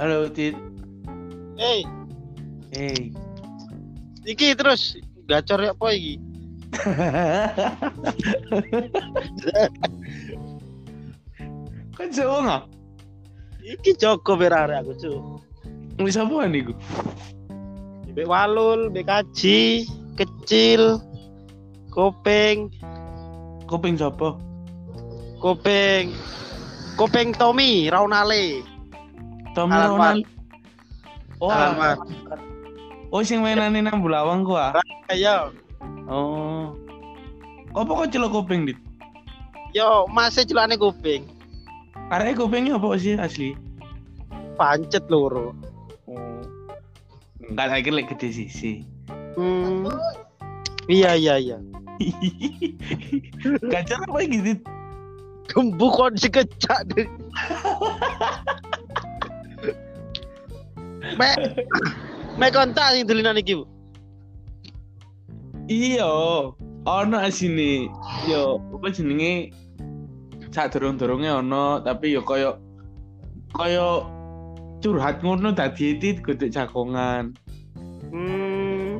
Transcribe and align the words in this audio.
Halo, 0.00 0.32
Tit. 0.32 0.56
Hei, 1.60 1.84
Hey. 2.72 3.12
iki 4.24 4.56
terus 4.56 4.96
gacor 5.28 5.60
ya 5.60 5.76
apa 5.76 5.92
iki? 5.92 6.16
kan 12.00 12.08
Jawa 12.16 12.36
nggak? 12.40 12.64
Iki 13.60 14.00
Joko 14.00 14.40
berare 14.40 14.80
aku 14.80 14.96
cu. 14.96 15.12
Wis 16.00 16.16
apa 16.16 16.48
niku? 16.48 16.72
Bek 18.16 18.24
walul, 18.24 18.88
bek 18.88 19.04
kaji, 19.04 19.84
kecil, 20.16 20.96
kopeng, 21.92 22.72
Kuping 23.68 24.00
sapa? 24.00 24.32
kopeng, 25.44 26.08
kopeng 26.96 27.36
Tommy, 27.36 27.92
Raunale. 27.92 28.64
Tommy 29.54 29.74
Alamat. 29.74 29.90
Ronald. 29.90 30.24
Oh, 31.40 31.50
Alamat. 31.50 31.98
oh 33.10 33.22
sing 33.24 33.40
mainane 33.42 33.80
nang 33.82 33.98
Bulawang 34.04 34.46
ku 34.46 34.54
ah. 34.54 34.76
Ayo, 35.10 35.50
Oh. 36.10 36.74
Apa 37.70 37.86
kok 37.86 38.10
celok 38.10 38.34
kuping, 38.34 38.66
Dit? 38.66 38.78
yo 39.70 40.10
masih 40.10 40.42
celane 40.42 40.74
kopeng. 40.74 41.22
Arek 42.10 42.42
kupingnya 42.42 42.74
apa 42.74 42.98
sih 42.98 43.14
asli? 43.14 43.54
Pancet 44.58 45.06
loro. 45.06 45.54
Oh. 46.10 46.42
Enggak 47.46 47.70
lagi 47.70 47.90
lek 47.94 48.10
gede 48.10 48.28
sisi. 48.34 48.82
Hmm. 49.38 49.86
Iya 50.90 51.14
iya 51.14 51.34
iya. 51.38 51.58
Gajar 53.72 54.02
apa 54.10 54.18
iki, 54.26 54.38
Dit? 54.42 54.60
Gembu 55.46 55.86
kon 55.94 56.18
sekecak 56.18 56.90
deh. 56.90 57.06
Me 61.18 61.28
Me 62.38 62.46
kontak 62.50 62.94
sing 62.94 63.04
dulinan 63.04 63.36
iki, 63.36 63.58
Bu. 63.58 63.64
Iya, 65.70 66.10
ono 66.86 67.16
asine. 67.18 67.86
Yo, 68.26 68.58
apa 68.74 68.90
jenenge? 68.90 69.54
Sak 70.50 70.74
durung-durunge 70.74 71.30
ono, 71.30 71.78
tapi 71.78 72.10
yo 72.10 72.26
koyo 72.26 72.58
koyo 73.54 74.02
curhat 74.82 75.22
ngono 75.22 75.54
dadi 75.54 75.94
itu 75.94 76.18
kudu 76.26 76.50
cakongan. 76.50 77.30
Hmm. 78.10 78.98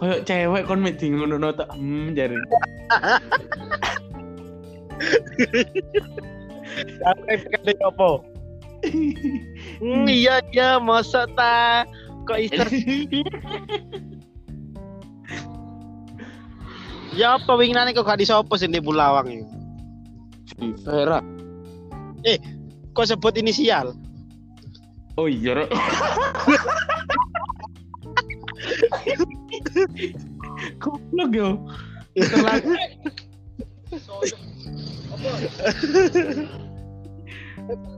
Koyo 0.00 0.24
cewek 0.24 0.64
kon 0.64 0.80
mek 0.80 0.96
di 0.96 1.12
ngono 1.12 1.52
tok 1.52 1.68
hmm 1.76 2.16
jare. 2.16 2.40
Sampai 7.04 7.36
kene 7.36 7.72
apa? 7.84 8.33
Hmm, 9.80 10.06
iya 10.08 10.44
iya 10.52 10.76
masa 10.80 11.24
ta 11.32 11.84
kok 12.28 12.38
ister 12.40 12.68
Ya 17.14 17.38
apa 17.38 17.54
winginane 17.54 17.94
kok 17.94 18.10
gak 18.10 18.18
disopo 18.18 18.58
sing 18.58 18.74
di 18.74 18.82
Bulawang 18.82 19.30
iki? 19.30 19.46
Si 20.50 20.66
Vera. 20.82 21.22
Kok 22.90 23.06
sebut 23.06 23.38
inisial? 23.38 23.94
Oh 25.14 25.30
iya. 25.30 25.62
Goblok 30.82 31.30
yo. 31.30 31.54
Terlalu 32.18 32.74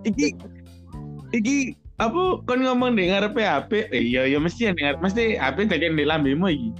iki 0.05 0.37
iki 1.32 1.74
apa 1.96 2.45
kon 2.45 2.61
ngomong 2.61 2.92
di 2.95 3.08
ngarepe 3.08 3.40
HP 3.40 3.89
eh, 3.89 4.02
iya 4.05 4.23
iya 4.28 4.36
mesti 4.36 4.68
yang 4.68 4.77
ngarep 4.77 5.01
mesti 5.01 5.34
HP 5.34 5.67
tadi 5.67 5.89
di 5.89 6.05
lambemu 6.05 6.46
iki 6.46 6.70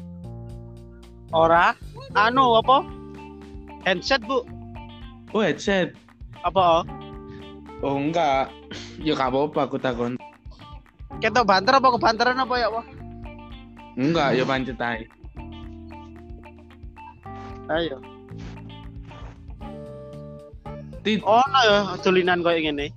Ora. 1.35 1.75
Anu 2.15 2.63
apa? 2.63 2.87
Handset, 3.83 4.23
Bu. 4.25 4.47
oh 5.35 5.43
headset 5.43 5.91
Apa? 6.47 6.87
oh 7.83 7.95
enggak 7.99 8.49
ya 9.03 9.13
gak 9.13 9.35
apa-apa 9.35 9.61
aku 9.67 9.77
takon 9.77 10.15
Ketok 11.19 11.49
banter 11.49 11.73
apa 11.77 11.89
kebanteran 11.97 12.37
apa 12.39 12.55
ya, 12.57 12.69
Pak? 12.71 12.85
enggak 13.97 14.29
ya 14.37 14.45
pancet 14.45 14.79
ae 14.81 15.05
Ayo. 17.67 17.99
Tit, 21.03 21.19
Oh, 21.27 21.43
no 21.51 21.61
ya 21.67 21.79
dolinan 21.99 22.39
koyo 22.39 22.63
ngene. 22.63 22.95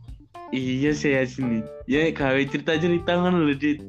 Iya 0.53 0.91
sih 0.93 1.13
ya 1.13 1.23
sini. 1.25 1.61
Ya 1.85 2.09
gawe 2.09 2.41
cerita-cerita 2.45 3.19
kan 3.19 3.33
lho 3.33 3.53
dit. 3.53 3.81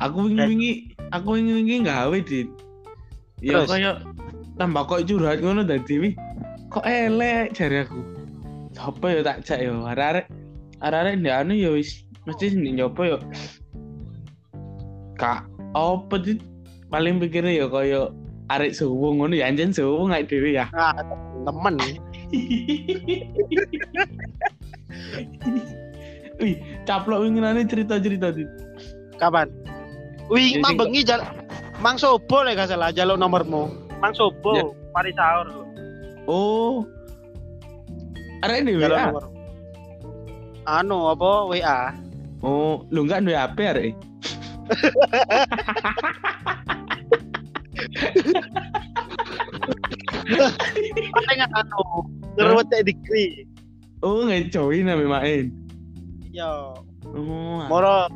Aku 0.00 0.26
wingi-wingi 0.26 0.96
aku 1.12 1.38
wingi-wingi 1.38 1.86
gawe 1.86 2.18
dit. 2.24 2.48
Ya 3.40 3.64
kayak 3.64 4.04
tambah 4.60 4.84
kok 4.84 5.08
curhat 5.08 5.40
ngono 5.40 5.64
dadi 5.64 5.94
wi 5.96 6.10
kok 6.68 6.84
elek 6.84 7.56
jari 7.56 7.82
aku? 7.82 8.00
Apa 8.76 9.06
ya 9.12 9.20
tak 9.26 9.44
cak 9.44 9.58
ya 9.60 9.72
arek-arek 9.72 10.26
arek-arek 10.80 11.14
ndek 11.20 11.34
anu 11.34 11.52
ya 11.56 11.70
wis 11.74 12.04
mesti 12.28 12.52
sing 12.52 12.62
nyoba 12.64 13.16
ya 13.16 13.18
kak 15.16 15.48
apa 15.74 16.14
dit? 16.20 16.40
Paling 16.90 17.22
pikirnya 17.22 17.54
ya 17.54 17.66
kaya 17.70 18.10
arek 18.50 18.74
suwung 18.74 19.22
ngono 19.22 19.38
ya 19.38 19.46
anjen 19.46 19.70
suwung 19.70 20.10
ngak 20.10 20.26
dhewe 20.26 20.58
ya. 20.58 20.66
Nah, 20.74 20.90
temen. 21.46 21.78
Wih, 26.40 26.56
caplok 26.88 27.20
winginane 27.24 27.64
cerita-cerita 27.68 28.32
dit. 28.32 28.48
Kapan? 29.20 29.52
Wih, 30.32 30.56
Jadi 30.56 30.62
mang 30.64 30.76
bengi 30.78 31.02
jal 31.04 31.20
Mang 31.80 31.96
Sobo 31.96 32.44
lek 32.44 32.60
gak 32.60 32.68
salah 32.68 32.92
jaluk 32.92 33.16
nomormu. 33.16 33.72
Mang 34.04 34.12
Sobo, 34.12 34.52
Ya. 34.52 34.68
mari 34.92 35.16
sahur 35.16 35.48
lho. 35.48 35.64
Oh. 36.28 36.84
Arek 38.44 38.64
ini 38.64 38.76
WA. 38.76 39.12
Anu 40.68 41.08
apa 41.12 41.30
WA? 41.48 41.92
Oh, 42.44 42.84
lu 42.92 43.04
enggak 43.04 43.24
duwe 43.24 43.36
HP 43.36 43.58
arek. 43.64 43.94
Paling 51.10 51.40
anu 51.42 51.82
ngerwet 52.38 52.70
dikri. 52.86 53.49
Oh, 54.00 54.24
ngecoin 54.24 54.88
ame 54.88 55.04
main. 55.04 55.46
Yo, 56.30 56.72
Oh. 57.02 57.64
moro 57.66 58.06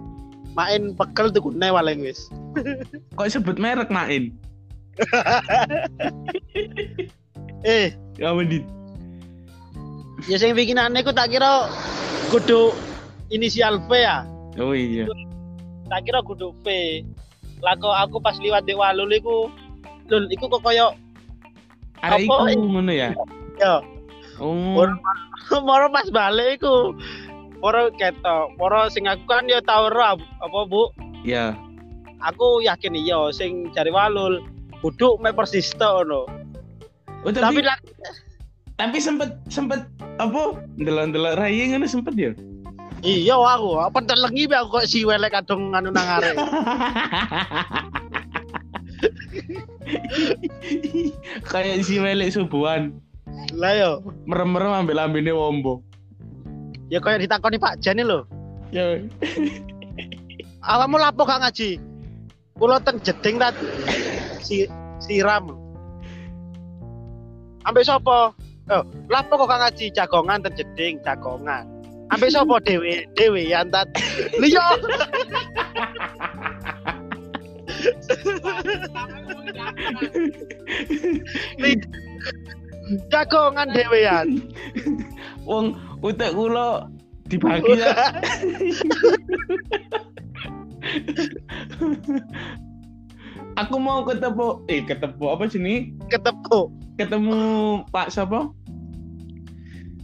main 0.52 0.92
pekel 0.94 1.28
tuh 1.28 1.42
kune 1.42 1.60
paling 1.62 2.00
wis. 2.00 2.28
Kok 3.18 3.28
sebut 3.28 3.56
merek 3.56 3.88
main? 3.88 4.32
Eh, 7.64 7.96
Ya 8.14 8.30
mendit. 8.30 8.62
ya 10.24 10.36
sing 10.36 10.52
bikinane 10.52 11.00
ku 11.00 11.10
tak 11.10 11.32
kira 11.32 11.66
kudu 12.28 12.70
inisial 13.28 13.80
V 13.88 13.90
ya. 13.96 14.22
Oh 14.56 14.70
iya. 14.70 15.08
Tak 15.88 16.04
kira 16.04 16.20
kudu 16.20 16.52
V. 16.60 16.66
Lah 17.58 17.74
kok 17.74 17.90
aku 17.90 18.20
pas 18.20 18.36
liwat 18.36 18.64
di 18.64 18.76
Walul 18.76 19.10
iku 19.10 19.48
Lul, 20.04 20.28
iku 20.28 20.46
kok 20.46 20.60
koyo 20.60 20.92
Arek 21.98 22.28
Apa? 22.28 22.52
iku 22.52 22.64
ngono 22.68 22.92
ya. 22.92 23.16
yo 23.56 23.80
Oh. 24.42 24.82
Or- 24.82 24.98
moro 25.68 25.86
pas 25.90 26.08
balik 26.10 26.58
iku 26.58 26.94
moro 27.62 27.88
ketok 27.94 28.54
moro 28.58 28.88
sing 28.90 29.06
aku 29.06 29.24
kan 29.28 29.46
yo 29.46 29.60
tau 29.62 29.88
ro 29.88 30.16
apa 30.18 30.60
bu 30.66 30.90
Ya. 31.24 31.56
aku 32.20 32.60
yakin 32.60 32.92
iya 32.92 33.32
sing 33.32 33.72
jari 33.72 33.88
walul 33.88 34.44
kudu 34.84 35.16
mek 35.20 35.36
persis 35.36 35.72
ngono 35.76 36.28
Oh, 37.24 37.32
tapi 37.32 37.64
tapi 37.64 37.88
tapi 38.76 38.98
sempet 39.00 39.32
sempet 39.48 39.88
apa? 40.20 40.60
Ndelok-ndelok 40.76 41.40
rayi 41.40 41.72
ngono 41.72 41.88
sempet 41.88 42.12
ya. 42.20 42.32
iya 43.00 43.32
aku 43.32 43.80
apa 43.80 44.04
telengi 44.04 44.44
be 44.44 44.52
aku 44.56 44.84
kok 44.84 44.88
si 44.88 45.08
welek 45.08 45.32
kadung 45.32 45.72
anu 45.72 45.88
nang 45.88 46.04
arek 46.20 46.36
Kayak 51.44 51.84
si 51.84 52.00
Welek 52.00 52.32
subuhan 52.32 52.96
lah 53.56 53.72
yo. 53.74 53.90
Merem-merem 54.26 54.84
ambil 54.84 54.96
lambene 54.98 55.32
wombo. 55.32 55.82
ya 56.92 57.00
koyo 57.00 57.16
ditakoni 57.18 57.56
Pak 57.58 57.80
Jan 57.80 58.00
lho. 58.02 58.28
Ya. 58.74 59.00
awakmu 60.70 60.98
lapo 61.00 61.24
gak 61.24 61.40
ngaji? 61.42 61.80
Kula 62.58 62.78
teng 62.82 63.00
jeding 63.02 63.40
ta? 63.40 63.50
Si 64.44 64.68
siram. 65.02 65.56
Ambek 67.64 67.86
sapa? 67.88 68.36
Oh 68.70 68.84
lapo 69.08 69.32
kok 69.40 69.48
gak 69.48 69.60
ngaji? 69.64 69.84
Jagongan 69.94 70.44
teng 70.44 70.54
jeding 70.54 71.00
jagongan. 71.02 71.64
Ambek 72.12 72.30
sapa 72.30 72.60
dhewe 72.62 73.08
dhewe 73.16 73.42
ya 73.48 73.64
tat 73.64 73.88
liyo 74.40 74.62
jagongan 83.08 83.68
dhewean 83.70 84.28
Wong 85.48 85.76
utek 86.00 86.32
kula 86.32 86.88
dibagi 87.24 87.76
ya. 87.80 87.92
aku 93.54 93.76
mau 93.78 94.02
ketemu 94.04 94.46
eh 94.66 94.82
ketemu 94.82 95.24
apa 95.30 95.44
sih 95.46 95.60
nih 95.60 95.78
Ketemu. 96.10 96.58
ketemu 96.98 97.38
Pak 97.88 98.10
siapa 98.10 98.50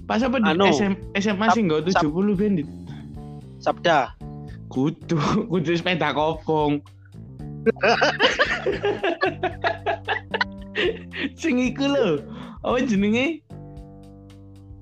Pak 0.06 0.16
siapa 0.18 0.42
di 0.42 0.50
Anu. 0.50 0.66
SM, 0.70 0.92
SMA 1.18 1.46
sih 1.54 1.62
nggak 1.66 1.86
Sap- 1.92 2.08
70 2.08 2.34
bandit 2.34 2.68
Sabda. 3.60 4.14
kudu 4.70 5.18
kudu 5.50 5.70
sepeda 5.74 6.14
kopong 6.14 6.78
sing 11.36 11.60
iku 11.60 11.84
lho 11.84 12.08
apa 12.60 12.76
jenenge? 12.84 13.40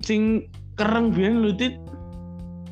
Sing 0.03 0.47
kereng 0.79 1.11
biyen 1.15 1.43
lho 1.43 1.53
tit 1.55 1.75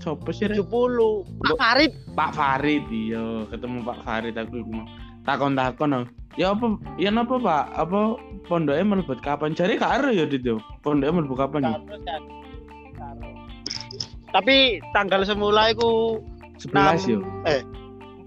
Sopo 0.07 0.31
sih 0.31 0.47
Rek? 0.47 0.63
70. 0.71 1.27
Pak 1.43 1.55
Farid. 1.59 1.93
Pak 2.15 2.31
Farid 2.39 2.85
iya. 2.95 3.43
Ketemu 3.51 3.83
Pak 3.83 3.99
Farid 4.07 4.35
aku 4.39 4.63
iku 4.63 4.71
mau 4.71 4.87
takon 5.27 5.59
takon 5.59 5.91
aku. 5.99 6.07
ya 6.39 6.55
apa 6.55 6.79
ya 6.95 7.11
napa 7.11 7.43
Pak? 7.43 7.65
Apa 7.75 8.15
pondoknya 8.47 8.87
melebet 8.87 9.19
kapan? 9.19 9.59
Cari 9.59 9.75
karo 9.75 10.15
ya 10.15 10.23
dit 10.31 10.47
yo 10.47 10.63
pondoknya 10.87 11.19
melebet 11.19 11.39
kapan 11.43 11.61
ya? 11.67 11.79
Tapi 14.31 14.79
tanggal 14.95 15.27
semula 15.27 15.75
iku 15.75 16.23
11 16.63 17.11
yo 17.11 17.19
eh 17.49 17.67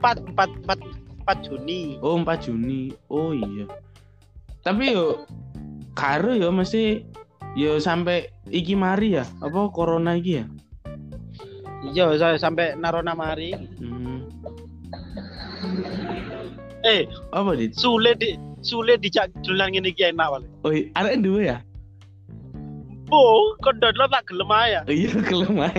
4 0.03 0.35
4 0.35 0.67
4 0.67 0.75
4 1.23 1.45
Juni. 1.47 1.95
oh 2.03 2.19
4 2.19 2.43
Juni. 2.43 2.91
Oh 3.07 3.31
iya. 3.31 3.71
Tapi 4.67 4.91
yo 4.91 5.23
karo 5.99 6.31
yo 6.31 6.47
mesti 6.55 7.03
yo 7.59 7.75
sampai 7.83 8.31
iki 8.47 8.79
mari 8.79 9.19
ya. 9.19 9.27
Apa 9.43 9.67
corona 9.75 10.15
iki 10.15 10.39
ya? 10.39 10.45
Iya, 11.91 12.15
saya 12.15 12.35
sampai 12.39 12.79
narona 12.79 13.11
mari. 13.11 13.51
hmm. 13.55 14.19
Eh, 16.87 17.03
apa 17.35 17.59
dit? 17.59 17.75
sule 17.75 18.15
di 18.15 18.39
sule 18.63 18.95
dijak 18.95 19.27
dolan 19.43 19.75
ngene 19.75 19.91
iki 19.91 20.15
enak 20.15 20.31
wale. 20.31 20.47
oh 20.63 20.71
ada 20.95 21.11
dua 21.19 21.41
ya? 21.43 21.57
Oh, 23.09 23.57
kondon 23.65 23.91
lo 23.97 24.05
tak 24.07 24.29
gelem 24.29 24.53
ae 24.53 24.77
ya. 24.77 24.81
iya 24.85 25.11
kelemah 25.25 25.73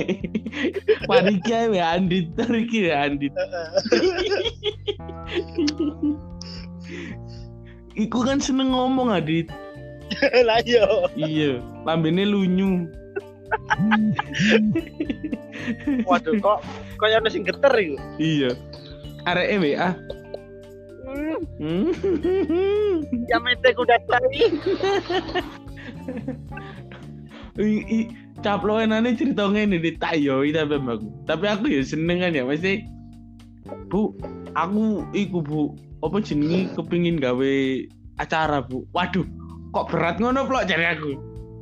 Pariki 1.08 1.50
ae 1.55 1.78
ya 1.78 1.94
Andit. 1.96 2.26
Pariki 2.37 2.90
ya 2.90 3.06
Andit. 3.06 3.32
Iku 7.94 8.19
kan 8.26 8.43
seneng 8.43 8.75
ngomong 8.75 9.14
Adit 9.14 9.46
Lah 10.48 10.58
iya. 10.66 10.84
Iya 11.16 11.52
Lambene 11.86 12.26
lunyu 12.26 12.86
Waduh, 16.06 16.38
kok 16.38 16.62
kok 16.96 17.08
ono 17.10 17.28
sing 17.28 17.42
geter 17.42 17.74
iku. 17.74 17.96
Iya 18.16 18.50
Arek 19.26 19.58
WA 19.60 19.90
Hmm, 21.58 21.90
ya 23.26 23.42
mete 23.42 23.74
kuda 23.74 23.98
tadi. 24.06 24.46
I- 27.58 27.84
i- 27.90 28.10
Caploenane 28.40 29.18
cerita 29.18 29.50
ngene 29.50 29.76
di 29.82 29.98
tak 30.00 30.16
yo 30.16 30.40
tapi 30.48 30.78
aku. 30.80 31.06
Tapi 31.28 31.44
aku 31.50 31.64
ya 31.68 31.82
seneng 31.84 32.24
kan 32.24 32.32
ya 32.32 32.46
mesti 32.46 32.86
Bu, 33.90 34.14
aku 34.56 35.04
iku 35.12 35.42
Bu, 35.44 35.62
apa 36.00 36.22
jenenge 36.24 36.72
kepingin 36.78 37.20
gawe 37.20 37.52
acara 38.16 38.64
Bu. 38.64 38.86
Waduh, 38.96 39.26
kok 39.70 39.87
berat 39.90 40.19
ngono 40.19 40.46
plok 40.46 40.67
jare 40.67 40.87
aku. 40.99 41.12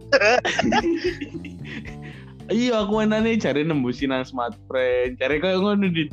iya 2.49 2.81
aku 2.81 3.05
enane 3.05 3.37
jare 3.37 3.60
nembusi 3.60 4.08
nang 4.08 4.25
smart 4.25 4.56
friend, 4.69 5.20
jare 5.20 5.40
koyo 5.40 5.60
ngono 5.60 5.88
dit. 5.93 6.10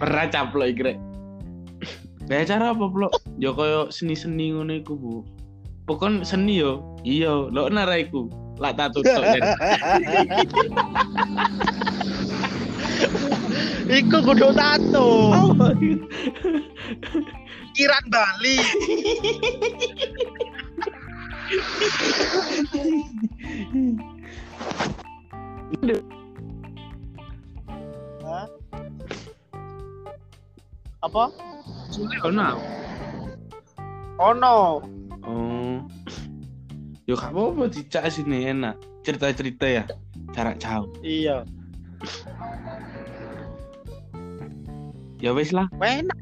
Berat 0.00 0.32
caplok 0.32 0.68
iki 0.72 0.82
rek. 0.92 0.98
Gawe 2.30 2.42
acara 2.48 2.72
apa 2.72 2.86
plok? 2.88 3.12
Ya 3.36 3.52
seni-seni 3.92 4.56
ngono 4.56 4.80
iku 4.80 4.96
Bu. 4.96 5.20
Pokon 5.84 6.24
seni 6.24 6.62
yo. 6.62 6.80
Iya, 7.04 7.52
lho 7.52 7.68
nara 7.68 8.00
iku. 8.00 8.32
Lak 8.56 8.78
jare. 8.78 9.42
Iku 13.90 14.16
kudu 14.24 14.48
tato. 14.56 15.34
Kiran 17.72 18.04
Bali. 18.12 18.56
Hah? 28.22 28.46
Apa? 31.02 31.24
Sulit 31.90 32.20
ono. 32.22 32.60
Ono. 34.20 34.56
Oh. 35.26 35.80
Yo 37.08 37.18
gak 37.18 37.34
apa-apa 37.34 37.66
dicak 37.72 38.06
sini 38.12 38.46
enak. 38.46 38.78
Cerita-cerita 39.02 39.66
ya. 39.66 39.84
Jarak 40.36 40.62
jauh. 40.62 40.86
Iya. 41.02 41.42
Ya 45.18 45.30
wis 45.34 45.50
lah. 45.50 45.66
Enak. 45.82 46.21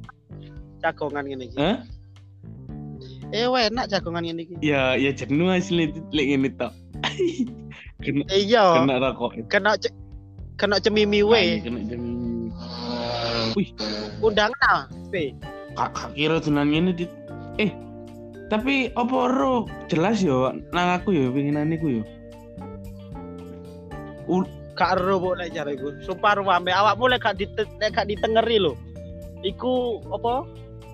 Jagongan 0.80 1.24
ngene 1.28 1.44
iki. 1.48 1.56
Hah? 1.60 1.76
Eh, 3.30 3.46
enak 3.46 3.86
jagongan 3.92 4.24
ngene 4.24 4.42
iki. 4.48 4.54
Ya 4.64 4.96
ya 4.96 5.12
jenuh 5.12 5.52
asli 5.52 5.92
lek 6.12 6.26
ngene 6.26 6.48
tok. 6.56 6.72
kena 8.04 8.24
Iya. 8.32 8.64
kena 8.80 8.94
rokok. 9.00 9.36
Kena 9.52 9.76
ce- 9.76 9.94
kena 10.56 10.80
cemimi 10.80 11.20
we. 11.20 11.60
Kena 11.60 11.80
jam. 11.88 12.00
Wih, 13.58 13.68
Undangan 14.22 14.62
ah, 14.68 14.82
Pe. 15.10 15.34
kak 15.74 15.90
kak 15.96 16.10
kira 16.14 16.38
tenan 16.38 16.70
ngene 16.70 16.92
dit. 16.94 17.10
Eh, 17.58 17.70
tapi 18.48 18.88
apa 18.94 19.18
ro 19.30 19.66
jelas 19.90 20.22
yo 20.22 20.54
nang 20.72 20.88
aku 20.96 21.12
yo 21.14 21.30
pengenane 21.34 21.76
ku 21.78 21.88
yo. 22.00 22.02
Gak 24.78 24.96
ero 24.96 25.20
kok 25.20 25.36
lek 25.36 25.52
jareku. 25.52 25.92
Sumpah 26.00 26.40
ruame 26.40 26.72
awakmu 26.72 27.10
lek 27.12 27.20
gak 27.20 27.36
dit 27.36 27.50
lek 27.52 27.92
gak 27.92 28.08
ditengeri 28.08 28.56
lho. 28.56 28.72
Iku 29.44 30.00
apa? 30.08 30.46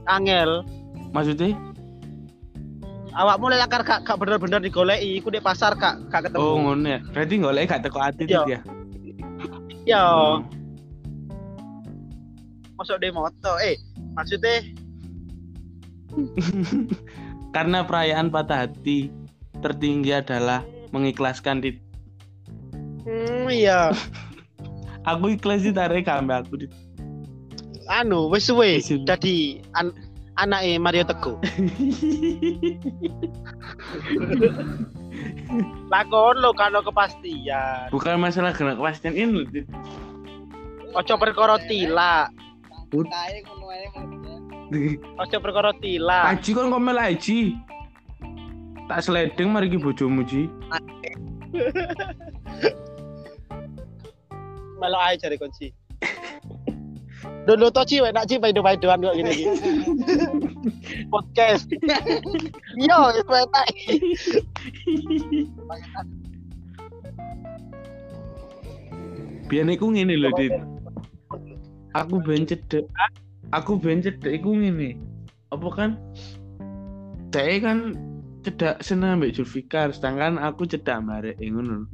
Angel. 0.06 0.62
Maksudnya? 1.10 1.54
Awakmu 3.16 3.48
lek 3.48 3.64
akar 3.64 3.80
gak, 3.80 4.00
gak 4.04 4.18
bener-bener 4.20 4.60
digoleki, 4.60 5.16
iku 5.16 5.32
di 5.32 5.40
pasar 5.40 5.72
gak 5.74 6.04
gak 6.12 6.28
ketemu. 6.28 6.40
Oh 6.42 6.60
ngono 6.60 6.84
ya. 6.84 7.00
Berarti 7.10 7.34
golek 7.40 7.72
gak 7.72 7.82
teko 7.82 7.98
ati 7.98 8.28
Iya. 8.28 8.44
ya. 8.44 8.60
Iya, 9.86 10.02
masuk 12.76 12.98
di 13.00 13.08
moto. 13.08 13.52
Eh, 13.62 13.78
maksudnya 14.12 14.60
Karena 17.56 17.88
perayaan 17.88 18.28
patah 18.28 18.68
hati 18.68 19.08
tertinggi 19.60 20.12
adalah 20.12 20.60
mengikhlaskan 20.92 21.64
dit. 21.64 21.76
hmm, 23.04 23.48
iya. 23.48 23.94
Aku 25.08 25.30
ikhlas 25.30 25.62
tarik 25.70 26.04
kambe 26.04 26.34
aku 26.34 26.66
dit. 26.66 26.72
anu, 27.86 28.26
Wis 28.26 28.50
suwe. 28.50 28.82
dadi 29.06 29.62
an 29.78 29.94
anake 30.36 30.76
Mario 30.78 31.04
Teguh. 31.08 31.36
Lakon 35.92 36.36
lo 36.44 36.52
kalau 36.52 36.84
kepastian. 36.84 37.88
Bukan 37.88 38.20
masalah 38.20 38.52
kena 38.52 38.76
kepastian 38.76 39.16
ini. 39.16 39.48
Ojo 40.92 41.14
perkara 41.16 41.56
tila. 41.64 42.28
Ojo 45.16 45.36
perkara 45.44 45.72
tila. 45.80 46.32
Haji 46.32 46.50
kan 46.52 46.68
komel 46.68 47.00
haji. 47.00 47.56
Tak 48.86 49.02
seledeng 49.02 49.50
mari 49.50 49.72
ki 49.72 49.82
bojomu 49.82 50.22
ji. 50.22 50.46
Melo 54.76 54.98
ae 55.00 55.16
jare 55.16 55.40
kunci. 55.40 55.72
Dulu 57.46 57.70
to 57.70 57.82
ci 57.86 58.02
enak 58.02 58.26
ci 58.26 58.42
paido-paidoan 58.42 59.06
kok 59.06 59.14
gini 59.14 59.30
iki. 59.30 59.46
Podcast. 61.14 61.70
Yo, 62.74 62.98
itu 63.14 63.32
enak. 63.32 63.66
Biyen 69.46 69.70
iku 69.70 69.94
ngene 69.94 70.18
lho, 70.18 70.34
Dit. 70.34 70.54
Aku 71.94 72.18
ben 72.18 72.50
cedek. 72.50 72.82
Aku 73.54 73.78
ben 73.78 74.02
cedek 74.02 74.42
iku 74.42 74.58
ngene. 74.58 74.98
Apa 75.54 75.68
kan? 75.70 75.90
Dek 77.30 77.62
kan 77.62 77.94
cedak 78.42 78.82
seneng 78.82 79.22
ambek 79.22 79.38
Julfikar, 79.38 79.94
sedangkan 79.94 80.42
aku 80.42 80.66
cedak 80.66 80.98
ambek 80.98 81.38
Arek 81.38 81.38
ngono. 81.46 81.86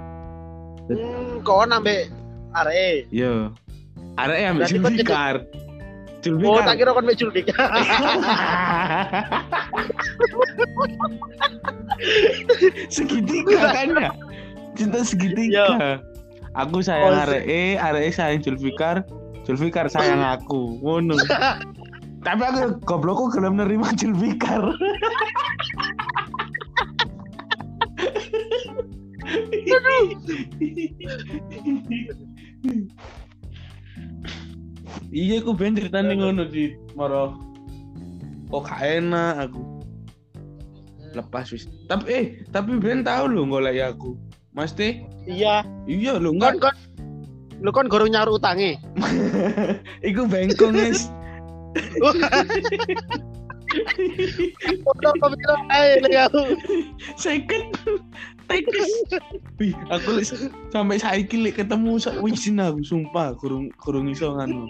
Hmm, 0.89 1.45
kok 1.45 1.69
nambah 1.69 2.09
are. 2.57 3.05
Yo. 3.13 3.53
Arek 4.21 4.37
ambek 4.45 4.69
Berarti 4.69 4.76
kon 4.76 4.92
Julfikar. 4.92 5.37
Oh, 6.47 6.62
tak 6.62 6.78
kira 6.78 6.95
kon 6.95 7.11
Juldik. 7.16 7.49
segitiga 12.90 13.71
kan 13.71 13.95
ya 13.95 14.11
cinta 14.75 15.07
segitiga 15.07 16.00
Aku 16.52 16.85
sayang 16.85 17.16
Oh, 17.16 17.25
arek 17.25 17.49
E, 17.49 17.81
arek 17.81 18.02
E 18.09 18.11
sayang 18.12 18.45
Julfikar, 18.45 19.04
Julfikar 19.49 19.88
sayang 19.88 20.21
aku. 20.21 20.76
Ngono. 20.85 21.16
Tapi 22.26 22.42
aku 22.45 22.76
goblokku 22.85 23.33
gelem 23.33 23.57
nerima 23.57 23.88
Julfikar. 23.97 24.61
Iya, 35.13 35.45
aku 35.45 35.53
ben 35.57 35.77
ceritane 35.77 36.17
ngono 36.17 36.49
di 36.49 36.73
moro. 36.97 37.37
Kok 38.53 38.63
gak 38.69 38.81
enak 38.81 39.49
aku. 39.49 39.63
Lepas 41.13 41.53
wis. 41.53 41.69
Tapi 41.89 42.05
eh, 42.09 42.27
tapi 42.49 42.81
ben 42.81 43.05
tahu 43.05 43.29
lho 43.29 43.45
golek 43.49 43.81
aku. 43.97 44.17
Mesti 44.53 45.05
Iya, 45.25 45.65
iya 45.89 46.21
kon 46.21 46.37
enggak 46.37 46.61
kon 46.61 46.77
lu 47.63 47.71
kon 47.71 47.87
gorong 47.87 48.11
nyaur 48.11 48.37
utange. 48.37 48.77
Iku 50.09 50.27
bengkong 50.27 50.75
guys. 50.75 51.09
Foto 54.85 55.09
pemiro 55.19 55.57
ae 55.73 56.00
le 56.05 56.11
aku. 56.19 56.43
Second. 57.17 57.67
Tekes. 58.50 58.91
Wih, 59.57 59.73
aku 59.88 60.21
sampai 60.69 61.00
saiki 61.00 61.41
lek 61.41 61.62
ketemu 61.62 61.97
sak 61.97 62.21
wisin 62.21 62.61
aku 62.61 62.85
sumpah 62.85 63.33
kurung 63.38 63.73
kurung 63.81 64.11
iso 64.12 64.35
nganu. 64.37 64.69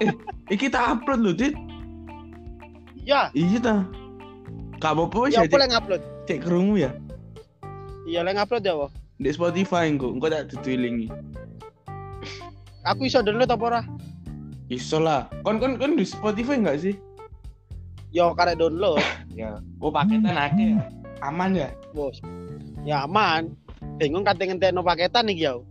eh, 0.00 0.10
iki 0.48 0.72
tak 0.72 0.98
upload 0.98 1.20
lho, 1.20 1.32
Dit. 1.36 1.54
Ya, 3.04 3.28
Iya 3.36 3.58
ta. 3.60 3.76
Gak 4.80 4.96
apa-apa 4.96 5.28
wis 5.28 5.36
ya 5.36 5.44
ya, 5.44 5.46
apa 5.46 5.52
cek, 5.52 5.60
lek 5.60 5.70
ngupload? 5.76 6.02
cek 6.24 6.38
kerungu 6.40 6.74
ya. 6.80 6.90
Iya 8.08 8.20
lek 8.24 8.34
ngupload 8.40 8.64
ya? 8.64 8.74
Di 9.20 9.30
Spotify 9.30 9.92
engko, 9.92 10.08
engko 10.16 10.26
tak 10.32 10.48
dituilingi. 10.50 11.12
Aku 12.84 13.08
iso 13.08 13.20
download 13.20 13.48
apa 13.48 13.64
ora? 13.64 13.80
Iso 14.74 14.98
lah. 14.98 15.30
Kon 15.46 15.62
kon 15.62 15.78
kon 15.78 15.94
di 15.94 16.02
Spotify 16.02 16.58
enggak 16.58 16.82
sih? 16.82 16.94
Yo 18.10 18.34
karek 18.34 18.58
download. 18.58 18.98
Ya. 19.34 19.58
Oh, 19.82 19.90
paketan 19.90 20.38
akeh 20.38 20.78
ya. 20.78 20.86
Aman 21.18 21.58
ya? 21.58 21.74
Bos. 21.90 22.22
Ya 22.86 23.02
aman. 23.02 23.50
Bingung 23.98 24.22
kate 24.22 24.46
ngentekno 24.46 24.86
paketan 24.86 25.26
iki 25.26 25.50
ya. 25.50 25.58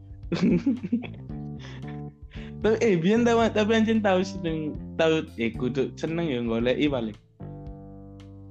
Tapi 2.63 2.79
eh 2.79 2.95
biyen 2.95 3.27
tau 3.27 3.43
tapi 3.51 3.75
anjen 3.75 3.99
tau 3.99 4.23
seneng 4.23 4.79
tau 4.95 5.19
eh 5.35 5.51
kudu 5.51 5.91
seneng 5.99 6.31
ya 6.31 6.39
goleki 6.43 6.87
paling. 6.87 7.17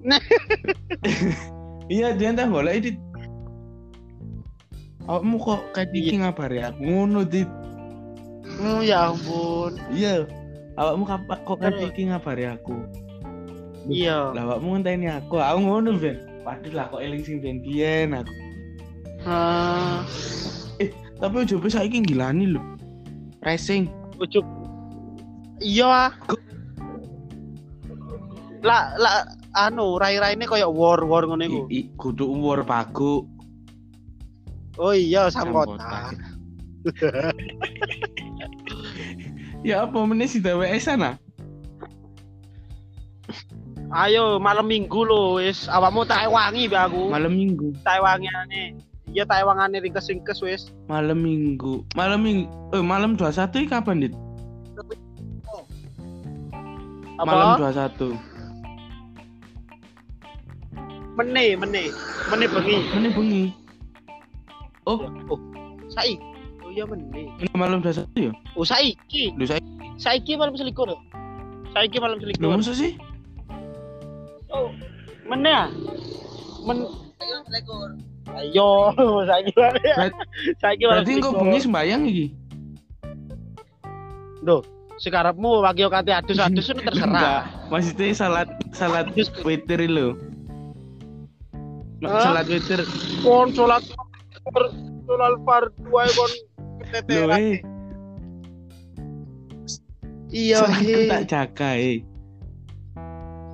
Nah. 0.04 0.20
Iya, 1.92 2.16
dia 2.16 2.32
tau 2.32 2.48
goleki 2.56 2.88
dit. 2.88 2.96
Awakmu 5.04 5.36
kok 5.44 5.76
kayak 5.76 5.92
iki 5.92 6.16
ngabari 6.16 6.64
aku 6.64 6.80
ngono 6.88 7.20
dit. 7.26 7.50
Oh 8.64 8.80
ya 8.80 9.12
ampun. 9.12 9.76
Iya. 9.92 10.24
Awakmu 10.72 11.04
kok 11.04 11.58
kayak 11.60 11.76
Terus? 11.76 11.90
iki 11.92 12.02
ngabari 12.08 12.44
aku. 12.48 12.76
Iya. 13.92 14.32
Lah 14.32 14.42
awakmu 14.48 14.78
ngenteni 14.78 15.06
aku. 15.12 15.36
Aku 15.36 15.58
ngono 15.60 15.90
ben. 16.00 16.16
Waduh 16.42 16.72
lah 16.72 16.88
kok 16.88 17.00
eling 17.04 17.22
sing 17.22 17.38
biyen 17.42 18.16
aku. 18.16 18.32
Ah, 19.22 20.02
Tapi 21.22 21.34
ojo 21.46 21.62
saiki 21.70 22.02
gilani 22.02 22.50
lho. 22.50 22.62
Racing. 23.44 23.86
ujuk. 24.18 24.42
Iya. 25.62 25.86
ah. 25.86 26.10
Lah 28.62 28.94
lah 28.98 29.14
anu 29.54 29.98
rai-raine 29.98 30.46
koyo 30.46 30.70
war-war 30.70 31.26
ngono 31.26 31.42
iku. 31.46 31.60
I, 31.70 31.86
i, 31.86 31.90
kudu 31.98 32.26
umur 32.26 32.62
paku. 32.66 33.26
Oh 34.80 34.94
iya 34.96 35.28
Sam 35.28 35.52
sangkota. 35.52 35.76
kota. 35.76 36.10
ya 39.62 39.86
apa 39.86 39.98
meneh 40.06 40.26
si 40.26 40.38
DWS 40.42 40.90
sana? 40.90 41.18
Ayo 43.92 44.40
malam 44.40 44.72
minggu 44.72 45.04
lo 45.04 45.36
wis 45.36 45.68
awakmu 45.68 46.08
tak 46.08 46.24
ewangi 46.24 46.64
be 46.64 46.76
aku. 46.80 47.12
Malam 47.12 47.36
minggu. 47.36 47.76
Tak 47.84 48.00
ewangane. 48.00 48.80
Iya 49.12 49.28
tak 49.28 49.44
ewangane 49.44 49.84
ringkes-ringkes 49.84 50.40
wis. 50.40 50.72
Malam 50.88 51.20
minggu. 51.20 51.84
Malam 51.92 52.24
minggu. 52.24 52.48
Eh 52.72 52.80
malam 52.80 53.20
21 53.20 53.52
iki 53.60 53.68
kapan, 53.68 54.08
Dit? 54.08 54.14
Malam 57.20 57.60
Apa? 57.60 57.68
21. 57.92 58.16
Mene, 61.12 61.44
mene. 61.60 61.82
Mene 62.32 62.44
bengi. 62.48 62.76
Meneh 62.96 63.12
bengi. 63.12 63.44
Oh, 64.88 65.04
Oh, 65.28 65.38
sai. 65.92 66.16
Iya 66.72 66.88
mene. 66.88 67.28
ini 67.36 67.52
malam 67.52 67.84
21 67.84 68.08
ya? 68.16 68.32
Oh 68.56 68.64
saiki. 68.64 69.36
Lho 69.36 69.44
saya 69.44 69.60
Saiki 70.00 70.40
malam 70.40 70.56
selikur. 70.56 70.88
lho. 70.88 70.96
Saiki 71.76 72.00
malam 72.00 72.16
selikur. 72.16 72.48
masa 72.48 72.72
sih? 72.72 72.96
Oh, 74.48 74.72
mene 75.28 75.52
ah. 75.52 75.68
Men 76.64 76.88
Ayo, 78.32 78.96
saiki 79.28 79.52
malam. 79.52 79.76
Berat- 79.84 80.20
Saiki 80.64 80.82
malam 80.88 81.04
Berarti 81.04 81.20
kok 81.20 81.32
bengi 81.36 81.60
sembayang 81.60 82.02
iki? 82.08 82.26
Sekarapmu 85.02 85.60
wakil 85.66 85.90
kate 85.90 86.14
adus-adus 86.14 86.66
itu 86.72 86.80
terserah. 86.82 87.44
Maksudnya 87.68 88.14
salat 88.16 88.48
salat 88.72 89.10
witir. 89.12 89.80
Hah? 92.02 92.22
Salat 92.22 92.46
witir 92.50 92.80
Kon 93.22 93.50
sholat 93.54 93.82
sholat 95.06 95.34
fardu 95.46 95.90
ae 95.98 96.10
kon 96.14 96.32
lho 96.92 97.00
keteteran. 97.00 97.40
eh. 97.40 97.58
Iya, 100.32 100.64
Salatku 100.64 100.84
he. 100.88 101.08
tak 101.08 101.22
jaga 101.28 101.70
eh. 101.76 101.98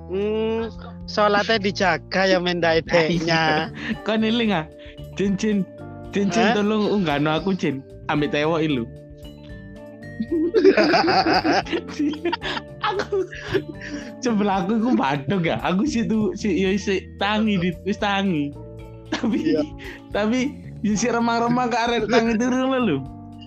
Hmm, 0.09 0.65
sholatnya 1.05 1.61
dijaga 1.61 2.21
ya 2.25 2.39
mendai 2.41 2.81
deknya. 2.81 3.69
Kan 4.01 4.23
eling 4.23 4.51
ah. 4.51 4.65
Cin 5.13 5.35
cin 5.35 5.67
cin 6.09 6.31
cin 6.31 6.45
Hah? 6.49 6.55
tolong 6.57 6.87
unggahno 6.89 7.29
aku 7.29 7.53
cin. 7.53 7.83
Ambil 8.07 8.31
tewok 8.31 8.59
ilu. 8.63 8.83
aku 12.83 13.23
sebelah 14.19 14.65
aku 14.65 14.81
aku 14.81 14.89
badok 14.97 15.43
ya. 15.45 15.57
Aku 15.61 15.83
situ 15.85 16.33
si 16.33 16.57
yo 16.57 16.73
si 16.79 17.05
tangi 17.21 17.59
di 17.59 17.69
wis 17.85 17.99
tangi. 17.99 18.49
Tapi 19.13 19.37
Iya. 19.53 19.61
tapi 20.09 20.39
yo 20.81 20.95
si 20.95 21.05
remang-remang 21.05 21.69
ke 21.69 21.77
arek 21.77 22.03
tangi 22.07 22.33
turun 22.39 22.71
lho. 22.73 22.97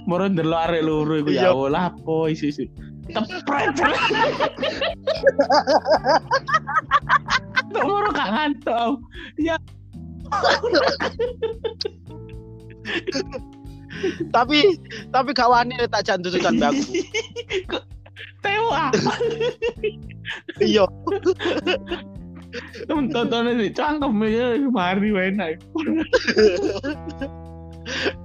Moro 0.06 0.26
ndelok 0.26 0.60
arek 0.68 0.82
loro 0.82 1.14
iku 1.18 1.30
ya 1.30 1.48
Iya. 1.48 1.50
Allah 1.54 1.94
apa 1.94 2.14
isu-isu. 2.30 2.66
Tepret. 3.12 3.74
Tok 7.72 7.84
moro 7.86 8.08
gak 8.10 8.30
ngantuk. 8.34 8.94
Ya 9.38 9.56
tapi 14.32 14.80
tapi 15.12 15.30
gak 15.36 15.50
wani 15.52 15.76
tak 15.86 16.02
jan 16.08 16.24
tutukan 16.24 16.56
mbak 16.58 16.72
aku. 16.74 16.82
Kok 17.70 17.84
tewa. 18.42 18.90
Iya. 20.58 20.84
Tontonan 22.88 23.60
sih 23.60 23.72
cangkem 23.72 24.20
ya 24.28 24.56
mari 24.68 25.08
enak. 25.12 25.60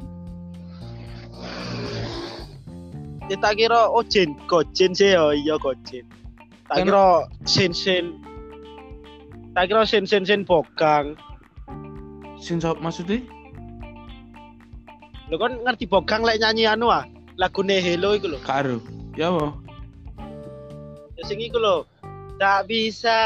Ya 3.28 3.36
tak 3.44 3.60
kira 3.60 3.92
oh 3.92 4.08
jin, 4.08 4.40
gojin 4.48 4.96
sih 4.96 5.12
ya 5.12 5.36
iya 5.36 5.60
gojin. 5.60 6.08
Tak 6.72 6.80
Kan- 6.80 6.88
kira 6.88 7.28
sin 7.44 7.76
sin. 7.76 8.24
Tak 9.52 9.68
kira 9.68 9.84
sin 9.84 10.08
sin 10.08 10.24
sin 10.24 10.48
bogang. 10.48 11.20
Sin 12.40 12.64
maksudnya? 12.80 13.20
Lo 15.28 15.36
kan 15.36 15.60
ngerti 15.60 15.92
bogang 15.92 16.24
lek 16.24 16.40
nyanyi 16.40 16.72
anu 16.72 16.88
ah. 16.88 17.04
Lagune 17.36 17.84
Hello 17.84 18.16
iku 18.16 18.32
lho. 18.32 18.40
Karo. 18.48 18.80
Ya 19.20 19.28
apa? 19.28 19.60
Ya 21.20 21.24
sing 21.28 21.44
iku 21.44 21.60
lho. 21.60 21.84
Tak 22.40 22.72
bisa 22.72 23.20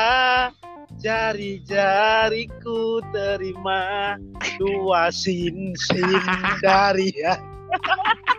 jari-jariku 0.98 3.06
terima 3.14 4.18
dua 4.58 5.14
sin 5.14 5.78
sin 5.78 6.26
dari 6.66 7.14
ya. 7.14 7.38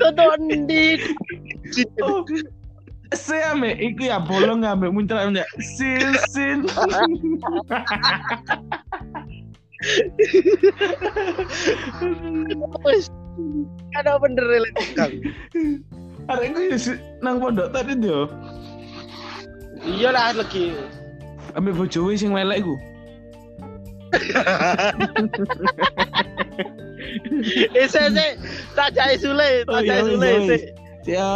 Tonton 0.00 0.66
di 0.66 0.98
Oh. 2.02 2.24
Saya 3.14 3.54
ame, 3.54 3.70
iku 3.78 4.10
ya 4.10 4.18
bolong 4.18 4.66
ame 4.66 4.90
muncul 4.90 5.14
ame 5.14 5.46
sin 5.62 6.10
sin. 6.34 6.66
Ada 13.94 14.18
bener 14.18 14.46
lek 14.58 14.74
bogang. 14.74 15.12
Arek 16.26 16.50
iku 16.50 16.60
ya 16.66 16.78
nang 17.22 17.38
pondok 17.38 17.70
tadi 17.70 17.94
yo. 18.02 18.26
Iya 19.86 20.10
lah 20.10 20.34
lagi 20.34 20.74
Ambek 21.54 21.78
bojowe 21.78 22.10
sing 22.18 22.34
melek 22.34 22.66
iku. 22.66 22.74
Eh, 27.76 27.86
sik, 27.88 28.08
sik. 28.16 28.32
Tak 28.72 28.88
jake 28.96 29.20
Sule, 29.20 29.48
Oh, 29.68 29.76
tak 29.76 29.84
iya, 29.84 29.92
jake 29.92 30.04
Sule, 30.08 30.26
iya, 30.26 30.40
sik. 30.48 30.62
Ya. 31.06 31.30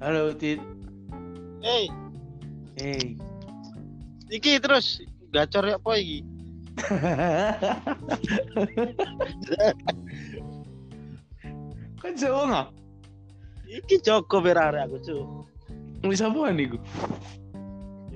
Halo, 0.00 0.32
Tit. 0.34 0.60
Eh, 1.62 1.86
Hey. 2.78 3.18
iki 4.30 4.62
terus 4.62 5.02
gacor 5.34 5.66
ya 5.66 5.82
apa 5.82 5.92
iki? 5.98 6.22
kan 12.08 12.16
Jawa 12.16 12.42
nggak? 12.48 12.68
Iki 13.68 13.96
Joko 14.00 14.40
berare 14.40 14.80
aku, 14.80 14.96
Cuk. 15.04 15.24
Wis 16.08 16.24
apaan 16.24 16.56
iku? 16.56 16.80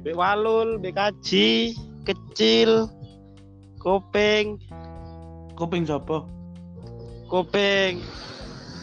Bek 0.01 0.17
walul, 0.17 0.81
bek 0.81 0.97
kaji, 0.97 1.77
kecil, 2.09 2.89
kopeng, 3.77 4.57
Kuping 5.53 5.85
sapa? 5.85 6.25
kopeng, 7.29 8.01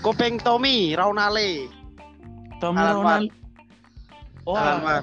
kopeng 0.06 0.38
Tommy, 0.38 0.94
Raunale. 0.94 1.66
Tommy 2.62 2.78
Ronald. 2.86 3.34
Oh, 4.46 4.54
War. 4.54 5.01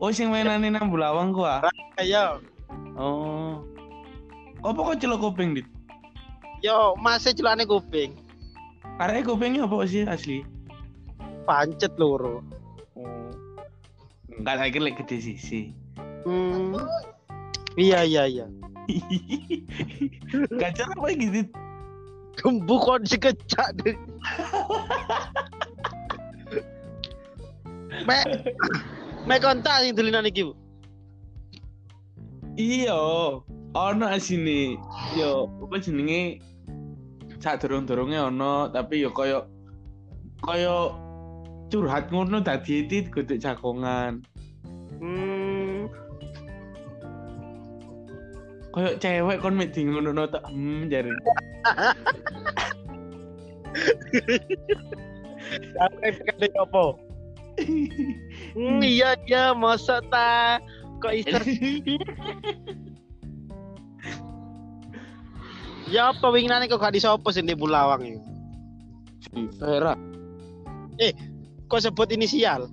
oh 0.00 0.10
sing 0.12 0.28
mainane 0.28 0.68
nang 0.68 0.92
Bulawang 0.92 1.32
ku 1.32 1.42
ah. 1.48 1.64
Ayo, 1.96 2.44
Oh. 2.96 3.64
Apa 4.60 4.78
kok 4.78 5.00
celok 5.00 5.32
kuping, 5.32 5.56
Dit? 5.56 5.66
yo 6.62 6.94
masih 7.00 7.34
celane 7.34 7.66
kopeng. 7.66 8.14
Arek 9.00 9.24
kupingnya 9.28 9.64
apa 9.64 9.88
sih 9.88 10.04
asli? 10.04 10.44
Pancet 11.48 11.96
loro. 11.96 12.44
Oh. 12.98 13.32
Enggak 14.36 14.56
lagi 14.60 14.78
lek 14.80 15.00
gede 15.00 15.16
sisi. 15.20 15.72
Hmm. 16.28 16.76
Iya, 17.78 18.04
iya, 18.04 18.22
iya. 18.28 18.46
Gacor 20.60 20.88
apa 20.92 21.08
iki, 21.14 21.26
Dit? 21.32 21.48
Gembu 22.36 22.76
kon 22.80 23.04
sekecak 23.04 23.76
deh. 23.80 23.96
Me, 28.08 28.18
me 29.28 29.36
kontak 29.36 29.84
sing 29.84 29.92
dulinan 29.94 30.26
iki, 30.26 30.48
Bu. 30.48 30.56
Iya, 32.56 32.96
ono 33.76 34.06
asine. 34.08 34.80
Yo, 35.14 35.46
apa 35.60 35.76
jenenge? 35.78 36.40
Sak 37.42 37.58
dorong-doronge 37.66 38.22
ono, 38.22 38.70
tapi 38.70 39.02
yo 39.02 39.10
koyo 39.10 39.50
koyo 40.46 40.94
curhat 41.74 42.06
ngono 42.14 42.38
dadi 42.38 42.86
tit 42.86 43.10
kudu 43.10 43.34
jagongan. 43.34 44.22
Hmm. 45.02 45.90
Koyo 48.70 48.94
cewek 49.02 49.42
kon 49.42 49.58
mek 49.58 49.74
di 49.74 49.90
ngono 49.90 50.22
tak 50.30 50.46
hmm 50.54 50.86
jare. 50.86 51.10
Sampai 55.74 56.14
kade 56.14 56.46
apa? 56.54 56.94
Hmm, 58.54 58.80
iya 58.80 59.18
iya 59.26 59.50
masa 59.50 59.98
ta 60.14 60.62
kok 61.02 61.10
ister 61.10 61.42
Ya 65.90 66.14
apa 66.14 66.26
winginane 66.30 66.70
kok 66.70 66.80
gak 66.80 66.94
disopo 66.94 67.32
sing 67.34 67.48
di 67.48 67.56
Bulawang 67.56 68.02
iki? 68.06 68.20
Vera. 69.58 69.96
Kok 71.66 71.80
sebut 71.82 72.12
inisial? 72.12 72.68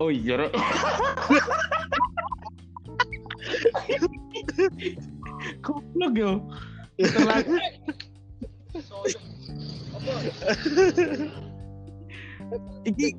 Oh 0.00 0.12
iya, 0.12 0.36
Rek. 0.36 0.52
Goblok 5.64 6.14
yo. 6.16 6.32
Terlalu 7.00 7.56
iki 12.88 13.14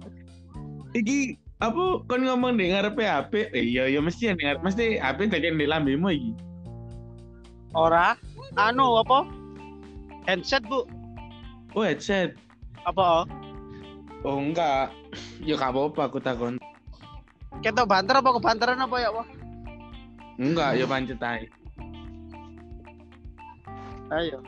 iki 0.98 1.38
apa 1.62 2.02
kon 2.10 2.26
ngomong 2.26 2.58
di 2.58 2.74
ngarepe 2.74 3.06
HP? 3.06 3.54
Eh, 3.54 3.64
iya 3.78 3.86
iya 3.86 4.02
mesti 4.02 4.34
ngarep 4.34 4.62
mesti 4.66 4.98
HP 4.98 5.30
tadi 5.30 5.54
di 5.54 5.66
lambemu 5.70 6.10
iki. 6.10 6.32
Ora. 7.72 8.20
Anu 8.60 9.00
apa? 9.00 9.24
Handset, 10.28 10.64
Bu. 10.68 10.84
Oh 11.72 11.88
headset. 11.88 12.36
Apa? 12.84 13.24
Oh 14.28 14.38
enggak. 14.38 14.92
Ya 15.40 15.56
gak 15.56 15.72
apa-apa 15.72 16.12
aku 16.12 16.20
takon. 16.20 16.60
Ketok 17.64 17.88
banter 17.88 18.20
apa 18.20 18.30
kebanteran 18.36 18.80
apa 18.84 18.96
ya, 19.00 19.10
Wah? 19.12 19.28
Enggak, 20.42 20.76
ya 20.76 20.86
pancet 20.86 21.22
ae. 21.24 21.46
Ayo. 24.12 24.40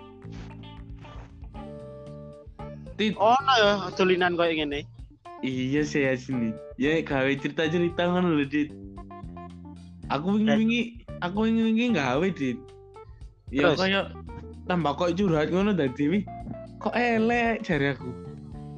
Tit, 2.94 3.16
Oh, 3.18 3.34
no 3.42 3.54
ya 3.58 3.72
tulinan 3.98 4.36
koyo 4.38 4.54
ngene. 4.54 4.86
iya 5.42 5.82
saya 5.82 6.14
sini. 6.14 6.52
Ya 6.78 7.00
gawe 7.02 7.32
cerita-cerita 7.40 8.06
ngono 8.06 8.36
lho, 8.38 8.46
Dit. 8.46 8.70
Aku 10.12 10.38
wingi-wingi, 10.38 11.08
aku 11.24 11.48
wingi-wingi 11.48 11.96
gawe, 11.96 12.28
Dit. 12.30 12.60
Ya 13.54 13.70
Terus? 13.70 13.78
kayak 13.86 14.06
tambah 14.66 14.98
kok 14.98 15.13
curhat 15.13 15.54
ngono 15.54 15.78
dadi 15.78 16.06
wi. 16.10 16.20
Kok 16.82 16.98
elek 16.98 17.62
jare 17.62 17.94
aku. 17.94 18.10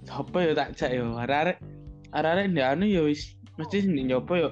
Sopo 0.04 0.44
ya 0.44 0.52
tak 0.52 0.76
jak 0.76 0.92
ya, 0.92 1.02
arek-arek 1.02 1.58
arek-arek 2.12 2.46
ndek 2.52 2.68
anu 2.76 2.86
ya 2.86 3.02
wis 3.08 3.40
mesti 3.56 3.88
sing 3.88 3.96
nyoba 3.96 4.36
ya. 4.36 4.50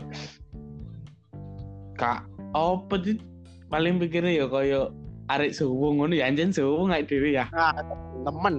Kak, 1.99 2.23
apa 2.55 2.95
Dit? 3.03 3.19
Paling 3.67 3.99
pikirnya 3.99 4.31
ya 4.31 4.45
kaya 4.47 4.89
arek 5.27 5.51
suwung 5.51 5.99
ngono 5.99 6.15
ya 6.15 6.31
anjen 6.31 6.55
suwung 6.55 6.89
ngait 6.89 7.05
dhewe 7.11 7.35
ya. 7.35 7.45
Ah, 7.51 7.75
temen. 8.23 8.55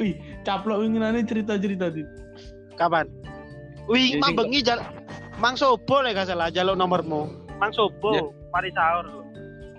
Wih, 0.00 0.14
caplok 0.46 0.80
winginane 0.86 1.26
cerita-cerita 1.26 1.92
Dit. 1.92 2.08
Kapan? 2.80 3.04
Wih, 3.90 4.14
Jadi- 4.16 4.20
mang 4.22 4.32
bengi 4.38 4.62
jal 4.62 4.80
Mang 5.42 5.58
Sobo 5.58 5.96
lek 6.06 6.14
gak 6.14 6.30
salah 6.30 6.48
jaluk 6.54 6.78
nomormu. 6.78 7.26
Mang 7.58 7.74
Sobo, 7.74 8.10
Ya. 8.14 8.22
mari 8.54 8.70
sahur. 8.70 9.06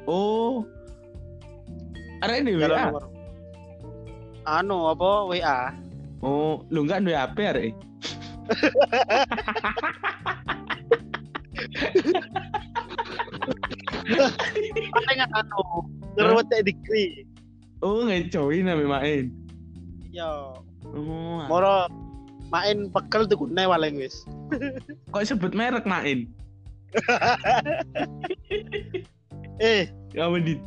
Oh. 0.04 0.68
Arek 2.20 2.44
ini 2.44 2.60
WA. 2.60 2.68
nomor. 2.92 3.08
Anu 4.44 4.92
apa 4.92 5.10
WA? 5.32 5.60
Oh, 6.20 6.64
lu 6.68 6.84
enggak 6.84 7.00
duwe 7.04 7.16
HP 7.16 7.38
arek. 7.48 7.72
Paling 14.94 15.20
anu 15.22 15.62
ngeruwet 16.16 16.52
dikri. 16.64 17.28
Oh, 17.84 18.08
ngecoin 18.08 18.72
ame 18.72 18.86
main. 18.88 19.26
Yo, 20.14 20.56
Oh. 20.94 21.42
moro 21.50 21.90
main 22.54 22.78
pegel 22.94 23.26
tuh 23.26 23.38
gune 23.42 23.64
waling 23.66 23.98
wis. 23.98 24.22
Kok 25.10 25.26
sebut 25.26 25.52
merek 25.52 25.90
main? 25.90 26.30
Eh, 29.62 29.86
Ya 30.14 30.30
Dit. 30.34 30.60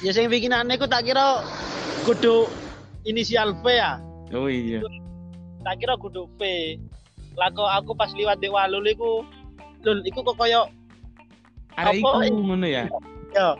ya 0.00 0.10
sing 0.12 0.32
bikinane 0.32 0.80
ku 0.80 0.88
tak 0.88 1.04
kira 1.04 1.44
kudu 2.04 2.48
inisial 3.04 3.52
V 3.60 3.64
ya. 3.68 4.00
Oh 4.32 4.48
iya. 4.48 4.80
Tak 5.60 5.80
kira 5.80 5.96
kudu 5.96 6.28
V. 6.40 6.40
Lah 7.36 7.52
kok 7.52 7.68
aku 7.68 7.92
pas 7.92 8.12
liwat 8.12 8.40
di 8.40 8.48
Walul 8.48 8.88
iku 8.88 9.24
lul 9.84 10.00
iku 10.04 10.24
kok 10.24 10.36
koyo 10.36 10.68
Arek 11.76 12.00
iku 12.00 12.40
ngono 12.40 12.64
ya. 12.68 12.88
yo 13.32 13.56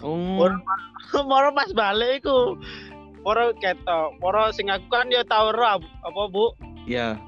Oh. 0.00 0.16
Moro- 0.40 0.64
moro 1.28 1.52
pas 1.52 1.68
balik 1.76 2.24
iku 2.24 2.56
moro 3.20 3.52
ketok 3.54 4.16
moro 4.18 4.48
sing 4.50 4.68
aku 4.68 4.86
kan 4.88 5.08
ya 5.08 5.22
tau 5.22 5.52
ro 5.52 5.64
apa 5.64 6.22
Bu 6.28 6.52
Ya. 6.88 7.20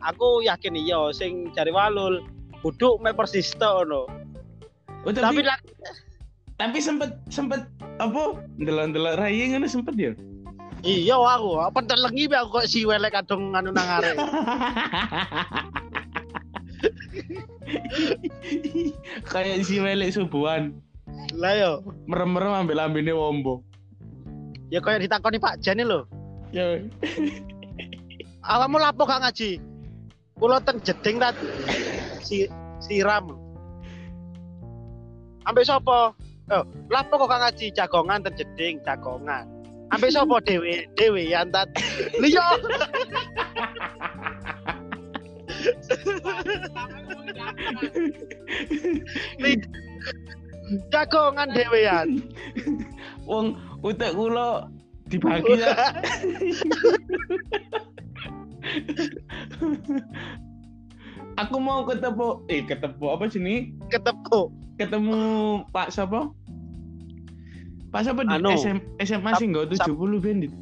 aku 0.00 0.42
yakin 0.42 0.74
iya 0.74 1.10
sing 1.10 1.48
jari 1.52 1.70
walul 1.70 2.20
kudu 2.60 2.98
mek 2.98 3.14
persis 3.14 3.54
ngono 3.54 4.06
Oh, 5.06 5.14
tapi 5.14 5.40
tapi 5.40 5.40
lah 5.46 5.58
tapi 6.58 6.82
sempet 6.82 7.14
sempet 7.30 7.62
apa? 8.02 8.34
Ndelok-ndelok 8.58 9.14
rayi 9.14 9.54
ngono 9.54 9.70
sempet 9.70 9.94
ya. 9.94 10.12
iya 10.82 11.14
aku 11.14 11.62
apa 11.62 11.78
telengi 11.82 12.26
be 12.26 12.34
aku 12.34 12.58
kok 12.58 12.66
si 12.66 12.82
welek 12.82 13.14
kadung 13.14 13.54
anu 13.54 13.70
nang 13.70 13.86
arek 14.02 14.18
Kayak 19.26 19.66
si 19.66 19.78
Welek 19.78 20.14
subuhan. 20.14 20.78
lah 21.36 21.52
yo 21.54 21.72
Merem-merem 22.06 22.64
ambil 22.64 22.76
lambene 22.78 23.12
wombo. 23.12 23.60
Ya 24.68 24.80
koyo 24.80 25.00
ditakoni 25.00 25.40
Pak 25.40 25.60
Jani 25.64 25.84
lho 25.84 26.04
Ya. 26.48 26.80
awakmu 28.40 28.80
lapo 28.80 29.04
gak 29.04 29.20
ngaji 29.20 29.60
kula 30.40 30.64
ten 30.64 30.80
jeding 30.80 31.20
tadi 31.20 31.44
si 32.24 32.48
siram 32.80 33.36
Ambek 35.48 35.64
sapa? 35.64 36.12
Oh, 36.52 36.64
lapo 36.92 37.16
kok 37.16 37.32
Kang 37.32 37.40
Aji 37.40 37.72
jagongan 37.72 38.20
terjeding 38.20 38.84
jagongan. 38.84 39.48
Ambek 39.88 40.12
sapa 40.12 40.36
dhewe 40.44 40.84
dhewean 40.92 41.48
tat. 41.48 41.72
Lho 42.20 42.28
yo. 42.28 42.44
Jagongan 50.92 51.48
dhewean. 51.56 52.20
Wong 53.24 53.56
utek 53.82 54.12
kula 54.14 54.68
dibagi 55.08 55.58
ya. 55.58 55.72
Aku 61.38 61.56
mau 61.62 61.86
ketemu 61.86 62.42
eh 62.50 62.66
ketemu 62.66 63.06
apa 63.14 63.24
sini? 63.30 63.70
Ketemu. 63.88 64.50
Ketemu 64.78 65.18
Pak 65.70 65.94
siapa? 65.94 66.34
Pak 67.94 68.00
siapa 68.04 68.26
di 68.26 68.34
Anu. 68.36 68.52
SM, 68.58 68.78
SMA 69.00 69.30
sih 69.38 69.46
enggak 69.48 69.72
Sap- 69.78 69.94
70 69.94 70.18
bandit. 70.20 70.52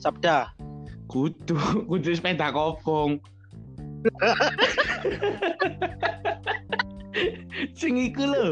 Sabda. 0.00 0.50
Kudu, 1.06 1.54
kudu 1.86 2.10
sepeda 2.16 2.50
kobong. 2.50 3.20
sing 7.78 7.94
iku 8.00 8.24
lho. 8.26 8.46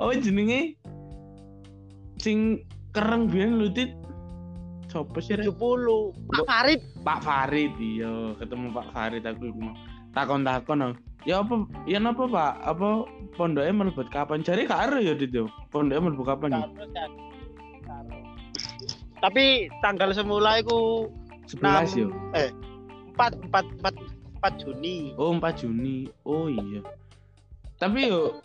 Apa 0.00 0.16
jenenge? 0.18 0.74
Sing 2.18 2.64
kereng 2.92 3.28
biyen 3.28 3.60
Dit. 3.72 3.92
Sopo 4.88 5.20
sih? 5.20 5.36
Rek? 5.36 5.52
70. 5.52 6.16
Pak 6.32 6.44
Farid. 6.48 6.80
Pak 7.04 7.18
Farid 7.20 7.72
iya, 7.76 8.32
ketemu 8.40 8.72
Pak 8.72 8.88
Farid 8.96 9.24
aku 9.28 9.52
iku. 9.52 9.68
Takon-takon 10.16 10.80
aku. 10.80 10.96
Ya 11.28 11.44
apa 11.44 11.54
ya 11.84 12.00
napa 12.00 12.24
Pak? 12.24 12.52
Apa 12.64 13.04
pondoknya 13.36 13.74
mlebet 13.74 14.08
kapan? 14.08 14.40
Jare 14.40 14.64
gak 14.64 14.88
ero 14.88 14.98
ya 15.02 15.12
Dit 15.12 15.34
yo. 15.34 15.50
Pondoknya 15.68 16.08
mlebu 16.08 16.24
kapan 16.24 16.56
ya? 16.56 16.64
Tapi 19.18 19.66
tanggal 19.82 20.14
semula 20.14 20.62
iku 20.62 21.10
11 21.50 22.00
yo. 22.00 22.08
eh 22.38 22.54
4 23.18 23.50
4 23.50 23.82
4 23.82 23.92
4 24.40 24.62
Juni. 24.62 25.12
Oh 25.18 25.34
4 25.34 25.66
Juni. 25.66 26.06
Oh 26.22 26.46
iya. 26.46 26.80
Tapi 27.76 28.08
yo 28.08 28.40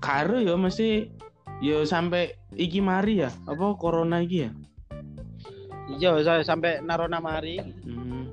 karo 0.00 0.40
yo 0.40 0.56
mesti 0.56 1.12
yo 1.58 1.82
sampai 1.82 2.34
iki 2.54 2.78
mari 2.78 3.22
ya. 3.26 3.30
Apa 3.46 3.74
corona 3.78 4.22
iki 4.22 4.46
ya? 4.46 4.50
Iya, 5.88 6.10
saya 6.20 6.42
sampai 6.44 6.84
narona 6.84 7.18
mari. 7.18 7.58
Hmm. 7.86 8.28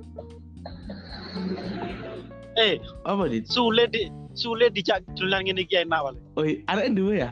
Eh, 2.55 2.79
Apa 3.03 3.27
dit? 3.27 3.43
sulit 3.51 3.91
di 3.91 4.07
sulit 4.31 4.71
dijak 4.71 5.03
dolan 5.19 5.43
ngene 5.43 5.67
iki 5.67 5.83
enak 5.83 5.99
wale. 5.99 6.19
Oh, 6.39 6.43
arek 6.43 6.95
duwe 6.95 7.23
ya? 7.27 7.31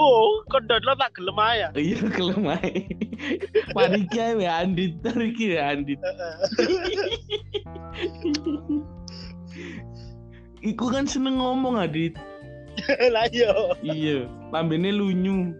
Oh, 0.00 0.40
kondot 0.48 0.80
lo 0.82 0.96
tak 0.96 1.12
gelem 1.12 1.38
ae 1.38 1.54
ya. 1.60 1.68
Oh, 1.76 1.82
iya 1.82 2.00
kelem 2.10 2.46
ae. 2.48 2.72
Panikia 3.76 4.32
ya 4.40 4.64
Andit 4.64 4.96
iki 5.04 5.54
ya 5.60 5.76
Andit. 5.76 6.00
Iku 10.64 10.88
kan 10.88 11.04
seneng 11.04 11.36
ngomong 11.38 11.76
Adit. 11.76 12.16
Lah 13.14 13.26
yo. 13.32 13.74
Iya, 13.82 14.26
lambene 14.54 14.90
lunyu. 14.94 15.54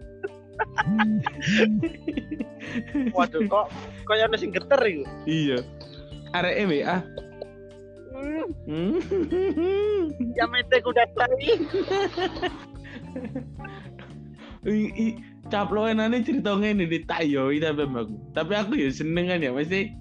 Waduh 3.17 3.41
kok 3.49 3.67
kaya 4.05 4.29
ono 4.29 4.37
sing 4.37 4.53
geter 4.53 4.81
iku. 4.85 5.03
Iya. 5.25 5.57
Arek 6.31 6.55
WA. 6.69 6.97
Hmm. 8.69 9.01
Ya 10.37 10.45
mete 10.45 10.77
kuda 10.85 11.03
tadi. 11.17 11.49
I, 14.61 14.93
i, 14.93 15.05
caploenane 15.49 16.21
cerita 16.21 16.53
ngene 16.53 16.85
ditayoi 16.85 17.57
tapi 17.57 17.83
aku. 17.89 18.15
Tapi 18.37 18.53
aku 18.53 18.71
ya 18.77 18.93
seneng 18.93 19.33
kan 19.33 19.41
ya 19.41 19.51
mesti 19.51 19.97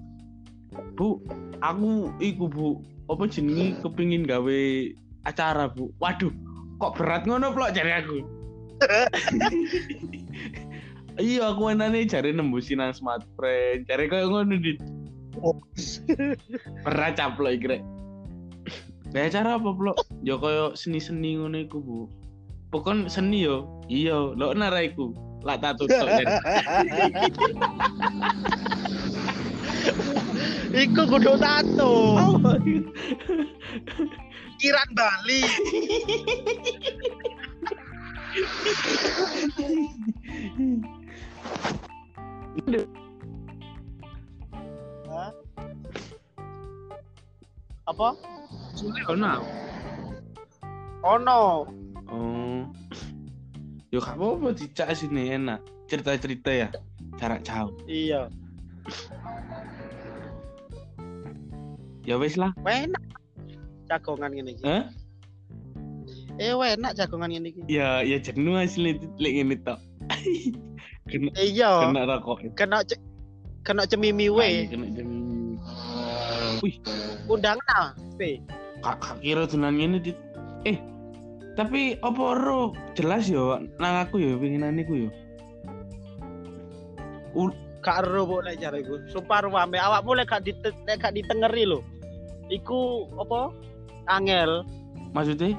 Bu, 0.94 1.18
aku 1.64 2.12
iku 2.22 2.46
Bu, 2.46 2.68
apa 3.10 3.26
jenenge 3.26 3.80
kepingin 3.82 4.28
gawe 4.28 4.60
acara 5.26 5.66
Bu. 5.72 5.90
Waduh, 5.98 6.30
kok 6.80 6.96
berat 6.96 7.28
ngono 7.28 7.52
plok 7.52 7.76
jare 7.76 7.92
aku. 8.00 8.24
iya 11.20 11.52
aku 11.52 11.68
enane 11.68 12.08
jare 12.08 12.32
nembusin 12.32 12.80
nang 12.80 12.96
smart 12.96 13.20
friend, 13.36 13.84
jare 13.84 14.08
koyo 14.08 14.32
ngono 14.32 14.56
dit. 14.56 14.80
Berat 16.82 17.20
caplok 17.20 17.60
iki 17.60 17.76
rek. 17.76 17.82
Gawe 19.12 19.28
acara 19.28 19.60
apa 19.60 19.70
plok? 19.76 20.00
Ya 20.24 20.40
koyo 20.40 20.72
seni-seni 20.72 21.36
ngono 21.36 21.60
iku 21.60 21.78
Bu. 21.84 22.08
Pokon 22.72 23.12
seni 23.12 23.44
yo. 23.44 23.68
Iya, 23.90 24.32
lo 24.32 24.54
nara 24.56 24.80
iku. 24.80 25.12
Lah 25.44 25.60
tak 25.60 25.82
tutuk. 25.82 26.08
Iku 30.70 31.02
kudu 31.10 31.34
tato. 31.36 32.14
Kiran 34.60 34.92
Bali. 34.92 35.40
Hah? 45.08 45.32
Apa? 47.88 48.08
Sulit 48.76 49.08
ono. 49.08 49.40
Ono. 51.08 51.40
Oh. 52.12 52.60
Yo 53.88 53.98
gak 54.04 54.20
apa-apa 54.20 54.52
dicak 54.52 54.92
sini 54.92 55.40
enak. 55.40 55.64
Cerita-cerita 55.88 56.52
ya. 56.52 56.68
Jarak 57.16 57.40
jauh. 57.48 57.72
Iya. 57.88 58.28
Ya 62.04 62.20
wis 62.20 62.36
lah. 62.36 62.52
Enak. 62.68 62.99
Jagongan 63.90 64.30
ngene 64.30 64.50
iki. 64.54 64.62
Hah? 64.62 64.84
Eh 66.38 66.54
enak 66.54 66.94
jagongan 66.94 67.34
ngene 67.34 67.50
iki. 67.50 67.60
Ya 67.66 68.06
ya 68.06 68.22
jenuh 68.22 68.54
asli 68.54 68.94
lek 69.18 69.32
ngene 69.34 69.56
tok. 69.66 69.78
kena 71.10 71.30
Iya. 71.34 71.90
kena 71.90 72.06
rokok. 72.06 72.38
Kena 72.54 72.86
ce- 72.86 73.02
kena 73.66 73.82
cemimi 73.84 74.30
we. 74.30 74.70
Kena 74.70 74.86
jam. 74.94 75.08
Wih, 76.62 76.76
Undangan 77.26 77.96
pe. 78.14 78.38
kak 78.80 78.96
kak 79.02 79.16
kira 79.20 79.44
tunan 79.44 79.74
ngene 79.76 79.98
dit. 80.00 80.16
Eh, 80.64 80.78
tapi 81.58 81.98
apa 82.00 82.24
ro 82.38 82.72
jelas 82.94 83.26
yo 83.28 83.58
nang 83.76 84.06
aku 84.06 84.22
yo 84.22 84.38
pinginane 84.38 84.86
ku 84.86 84.94
yo. 84.94 85.10
Gak 87.80 88.04
ero 88.04 88.28
kok 88.28 88.44
lek 88.44 88.60
jare 88.60 88.84
iku. 88.84 89.00
Sumpah 89.08 89.40
ruame 89.48 89.80
awakmu 89.80 90.12
lek 90.12 90.28
gak 90.28 90.44
dite- 90.44 90.76
lek 90.84 91.00
gak 91.00 91.16
ditengeri 91.16 91.64
lho. 91.64 91.80
Iku 92.52 93.08
apa? 93.16 93.48
Angel. 94.10 94.66
Maksudnya? 95.14 95.54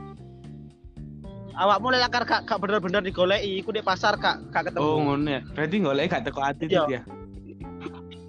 Awakmu 1.51 1.91
lek 1.91 2.01
lakar 2.07 2.23
gak, 2.23 2.41
gak 2.47 2.59
bener-bener 2.63 3.03
digoleki, 3.03 3.59
iku 3.59 3.75
di 3.75 3.83
pasar 3.83 4.15
gak 4.15 4.39
gak 4.51 4.71
ketemu. 4.71 4.83
Oh 4.83 4.97
ngono 5.03 5.29
ya. 5.29 5.41
Berarti 5.51 5.75
golek 5.79 6.07
gak 6.09 6.23
teko 6.27 6.41
ati 6.41 6.65
Iya. 6.67 6.83
ya. 6.87 7.01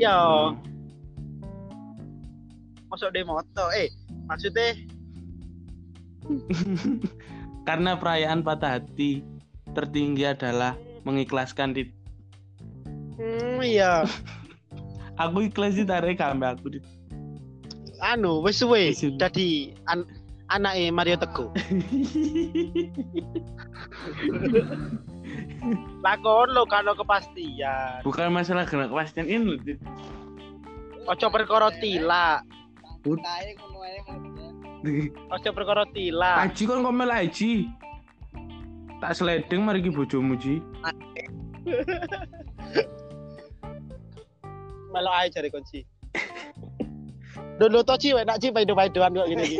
Iya, 0.00 0.16
Hmm. 0.18 0.58
masuk 2.90 3.08
di 3.14 3.22
moto. 3.22 3.64
Eh, 3.72 3.88
maksudnya 4.26 4.74
Karena 7.68 7.94
perayaan 7.94 8.42
patah 8.42 8.78
hati 8.78 9.22
tertinggi 9.72 10.26
adalah 10.26 10.74
mengikhlaskan 11.06 11.72
dit. 11.74 11.90
hmm, 13.16 13.62
iya. 13.62 14.02
Aku 15.22 15.46
ikhlas 15.46 15.78
tarik 15.86 16.18
kambe 16.18 16.46
aku 16.48 16.78
dit. 16.78 16.84
Anu 18.02 18.42
wis 18.42 18.58
suwe 18.58 18.90
dadi 19.14 19.70
an 19.86 20.02
anake 20.50 20.90
Mario 20.90 21.16
Teguh. 21.16 21.50
Lakon 26.02 26.48
lo 26.50 26.66
lo 26.66 26.92
kepastian. 26.98 28.02
Bukan 28.02 28.34
masalah 28.34 28.66
kena 28.66 28.90
kepastian 28.90 29.30
ini. 29.30 29.78
Ojo 31.06 31.26
perkara 31.30 31.70
tilak. 31.78 32.42
Ojo 35.30 35.48
perkara 35.54 35.86
tilak. 35.94 36.36
Aji 36.42 36.62
kan 36.66 36.82
ngomel 36.82 37.10
aji. 37.10 37.70
Tak 38.98 39.14
sliding 39.18 39.62
mari 39.62 39.82
ki 39.82 39.90
bojomu 39.94 40.34
ji. 40.38 40.58
Melo 44.90 45.10
ae 45.10 45.30
jare 45.30 45.48
kunci. 45.48 45.86
Dulu 47.60 47.84
to 47.86 47.94
ci 48.00 48.10
enak 48.12 48.40
ci 48.42 48.50
paido-paidoan 48.50 49.14
kok 49.14 49.28
gini 49.28 49.44
iki. 49.44 49.58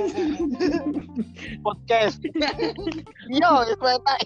Podcast. 1.66 2.18
Yo, 3.30 3.50
itu 3.68 3.86
enak. 3.96 4.18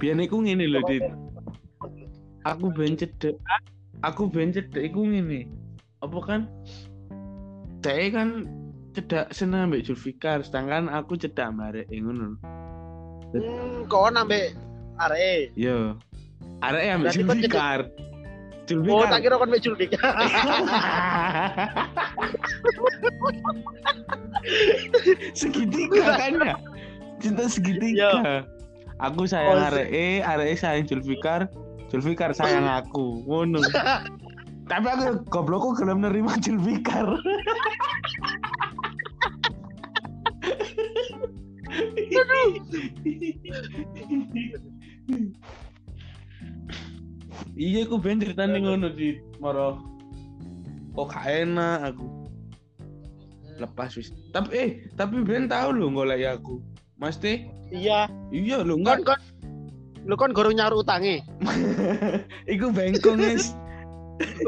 Biyen 0.00 0.24
iku 0.24 0.40
ngene 0.40 0.64
lho, 0.64 0.80
Dit. 0.88 1.04
Aku 2.48 2.72
ben 2.72 2.96
cedek. 2.96 3.36
Aku 4.00 4.32
ben 4.32 4.48
cedek 4.48 4.80
iku 4.80 5.04
ngene. 5.04 5.44
Apa 6.00 6.18
kan? 6.24 6.40
Saya 7.84 8.08
kan 8.08 8.48
cedak 8.96 9.28
seneng 9.30 9.68
ambek 9.68 9.84
Julfikar, 9.84 10.40
sedangkan 10.40 10.88
aku 10.88 11.20
cedak 11.20 11.52
ambek 11.52 11.84
arek 11.84 11.86
ngono. 11.92 12.40
Hmm, 13.36 13.84
kon 13.92 14.16
ambek 14.16 14.56
arek. 14.96 15.52
Yo. 15.52 16.00
Arek 16.60 16.82
Berarti 17.00 17.24
kok 17.24 17.36
cedak- 17.40 17.88
Julfikar. 18.70 18.94
Oh, 18.94 19.02
tak 19.02 19.20
kira 19.26 19.34
kon 19.34 19.50
Julfik. 19.58 19.90
segitiga 25.34 26.16
kan 26.16 26.32
ya? 26.38 26.54
Cinta 27.18 27.44
segitiga. 27.50 28.44
Aku 29.00 29.24
sayang 29.24 29.58
Oh, 29.58 29.66
arek 29.72 29.88
e 29.90 30.20
arek 30.20 30.48
e 30.52 30.56
sayang 30.56 30.84
Julfikar 30.86 31.48
Julfikar 31.88 32.30
sayang 32.30 32.68
aku. 32.78 33.24
Ngono. 33.26 33.58
Tapi 34.70 34.86
aku 34.86 35.26
goblokku 35.26 35.74
gelem 35.74 36.06
nerima 36.06 36.38
Julfikar 36.38 37.10
iya 47.54 47.86
aku 47.86 47.96
ben 48.00 48.20
ceritane 48.20 48.60
ngono 48.60 48.90
di 48.92 49.18
moro 49.42 49.78
kok 50.94 51.14
gak 51.14 51.26
enak 51.26 51.94
aku? 51.94 52.06
Lepas 53.60 53.94
wis. 53.94 54.10
Tapi 54.34 54.50
eh 54.56 54.70
tapi 54.98 55.22
ben 55.22 55.46
tahu 55.46 55.76
lho 55.76 55.86
golek 55.92 56.40
aku. 56.40 56.58
Mesti? 56.98 57.46
Iya, 57.70 58.10
iya 58.34 58.66
lho 58.66 58.74
kon 58.80 58.82
enggak. 58.82 58.98
Kon 59.06 59.20
lu 60.08 60.14
kon 60.16 60.32
gorong 60.32 60.56
nyaur 60.56 60.80
utange. 60.80 61.20
iku 62.52 62.72
bengkong 62.72 63.20
guys 63.20 63.52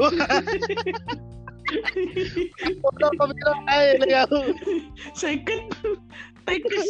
Foto 2.83 3.07
pemiro 3.17 3.53
ae 3.65 3.97
le 3.97 4.13
aku. 4.13 4.53
second 5.17 5.73
tekis 6.43 6.87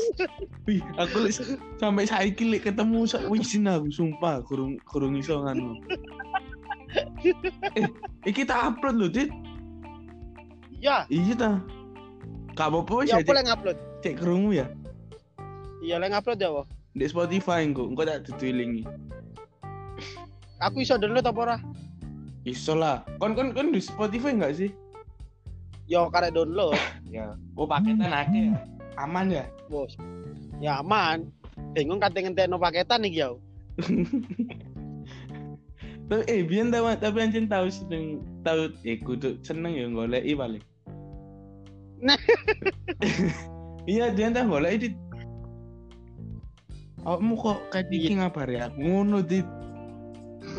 wih 0.66 0.82
aku 0.98 1.30
lis, 1.30 1.38
sampai 1.78 2.10
saiki 2.10 2.50
lek 2.50 2.66
ketemu 2.70 3.06
sak 3.06 3.30
wisin 3.30 3.70
aku 3.70 3.90
sumpah 3.94 4.42
kurung 4.46 4.82
kurung 4.90 5.14
iso 5.18 5.42
nganu 5.42 5.78
eh 7.78 7.88
iki 8.28 8.46
tak 8.46 8.74
upload 8.74 8.96
lho 9.00 9.08
dit. 9.10 9.30
Iya, 10.84 11.08
iya 11.08 11.34
ta. 11.34 11.52
Gak 12.54 12.70
apa-apa 12.70 12.92
wis 13.02 13.10
ya 13.10 13.24
ya 13.24 13.34
yang 13.40 13.50
upload? 13.56 13.78
cek 14.04 14.20
kerungu 14.20 14.52
ya. 14.52 14.68
Iya, 15.80 15.96
yang 16.00 16.14
upload 16.14 16.40
ya, 16.40 16.50
Wo. 16.52 16.64
di 16.94 17.10
Spotify 17.10 17.66
engko 17.66 17.90
engko 17.90 18.06
tak 18.06 18.30
ditulingi. 18.30 18.86
Aku 20.62 20.86
iso 20.86 21.00
download 21.00 21.26
apa 21.26 21.40
ora? 21.40 21.58
iso 22.44 22.76
lah. 22.76 23.02
Kon 23.18 23.34
kon 23.34 23.56
kon 23.56 23.74
di 23.74 23.82
Spotify 23.82 24.36
enggak 24.36 24.60
sih? 24.60 24.70
Yo 25.90 26.08
karek 26.14 26.36
download, 26.36 26.78
ya 27.16 27.36
oh 27.58 27.68
paketan 27.68 28.12
akeh. 28.14 28.54
ya 28.54 28.73
aman 28.98 29.32
ya 29.32 29.46
Bos. 29.68 29.94
Ya 30.62 30.80
aman. 30.80 31.30
Bingung 31.74 32.02
kate 32.02 32.22
ngentekno 32.22 32.58
paketan 32.58 33.06
iki 33.06 33.22
ya. 33.22 33.34
tapi 36.04 36.24
eh 36.30 36.44
biyen 36.46 36.70
tau 36.70 36.86
tapi 36.94 37.26
anjing 37.26 37.48
tahu 37.48 37.72
seneng 37.72 38.22
tahu 38.44 38.70
eh 38.84 39.00
kudu 39.02 39.40
seneng 39.42 39.74
ya 39.74 39.88
goleki 39.90 40.36
paling 40.36 40.64
Nah. 42.04 42.20
iya 43.90 44.12
dia 44.12 44.30
tau 44.30 44.46
goleki 44.52 44.92
dit 44.92 44.96
awakmu 47.08 47.34
kok 47.40 47.60
kayak 47.72 47.88
iki 47.90 48.20
ngabari 48.20 48.60
aku 48.60 48.78
ngono 48.78 49.20
dit 49.24 49.48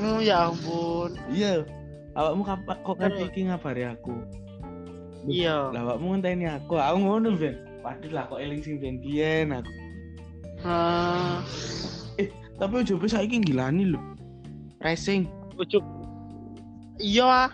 Oh 0.01 0.19
ya 0.19 0.49
ampun. 0.51 1.13
iya 1.31 1.63
awakmu 2.17 2.43
kok 2.43 2.97
kayak 2.99 3.21
iki 3.31 3.47
ngabari 3.47 3.85
aku 3.85 4.17
Iya. 5.25 5.71
lah 5.73 5.81
awakmu 5.87 6.17
ngenteni 6.19 6.49
aku 6.49 6.77
aku 6.77 6.99
ngono 6.99 7.37
ben 7.37 7.55
waduh 7.85 8.11
lah 8.11 8.25
kok 8.27 8.41
eling 8.41 8.65
sing 8.65 8.81
ben 8.81 8.97
biyen 8.99 9.53
aku 9.53 9.73
Ah, 10.65 11.45
tapi 12.57 12.81
ojo 12.81 12.97
saiki 13.05 13.37
gilani 13.45 13.93
lho 13.93 14.01
racing 14.81 15.29
ujuk. 15.61 15.85
Iya. 16.97 17.29
ah. 17.29 17.51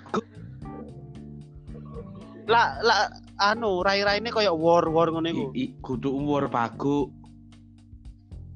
Lah 2.46 2.78
lah 2.86 3.10
anu 3.42 3.82
rai-raine 3.82 4.30
koyo 4.30 4.54
war-war 4.54 5.10
ngono 5.10 5.26
iku. 5.26 5.46
I, 5.58 5.74
i, 5.74 5.74
kudu 5.82 6.14
umur 6.14 6.46
paku 6.46 7.10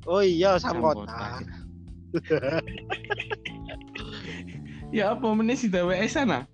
Oh 0.04 0.20
iya 0.20 0.60
Sangkota. 0.60 1.40
ya 4.94 5.18
apa 5.18 5.26
meneh 5.34 5.58
si 5.58 5.66
TWS 5.66 6.14
sana 6.14 6.46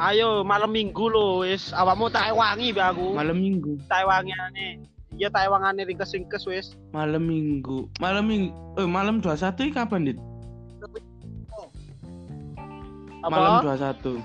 Ayo 0.00 0.40
malam 0.42 0.72
minggu 0.72 1.06
lo 1.06 1.44
wis 1.44 1.70
awakmu 1.70 2.08
tak 2.08 2.32
wangi 2.32 2.72
be 2.72 2.80
aku. 2.80 3.12
malam 3.12 3.36
minggu 3.36 3.76
Tak 3.84 4.00
wangane. 4.02 4.80
Iya 5.12 5.28
tak 5.28 5.46
wangane 5.46 5.84
ringkes-ringkes 5.84 6.46
wis. 6.46 6.72
malam 6.90 7.20
minggu 7.22 7.84
malam 8.00 8.24
minggu 8.24 8.48
eh 8.74 8.88
malam 8.88 9.20
21 9.20 9.36
ini 9.60 9.70
kapan 9.70 10.00
dit 10.06 10.18
malam 13.22 13.60
Apa? 13.60 13.76
21 14.00 14.24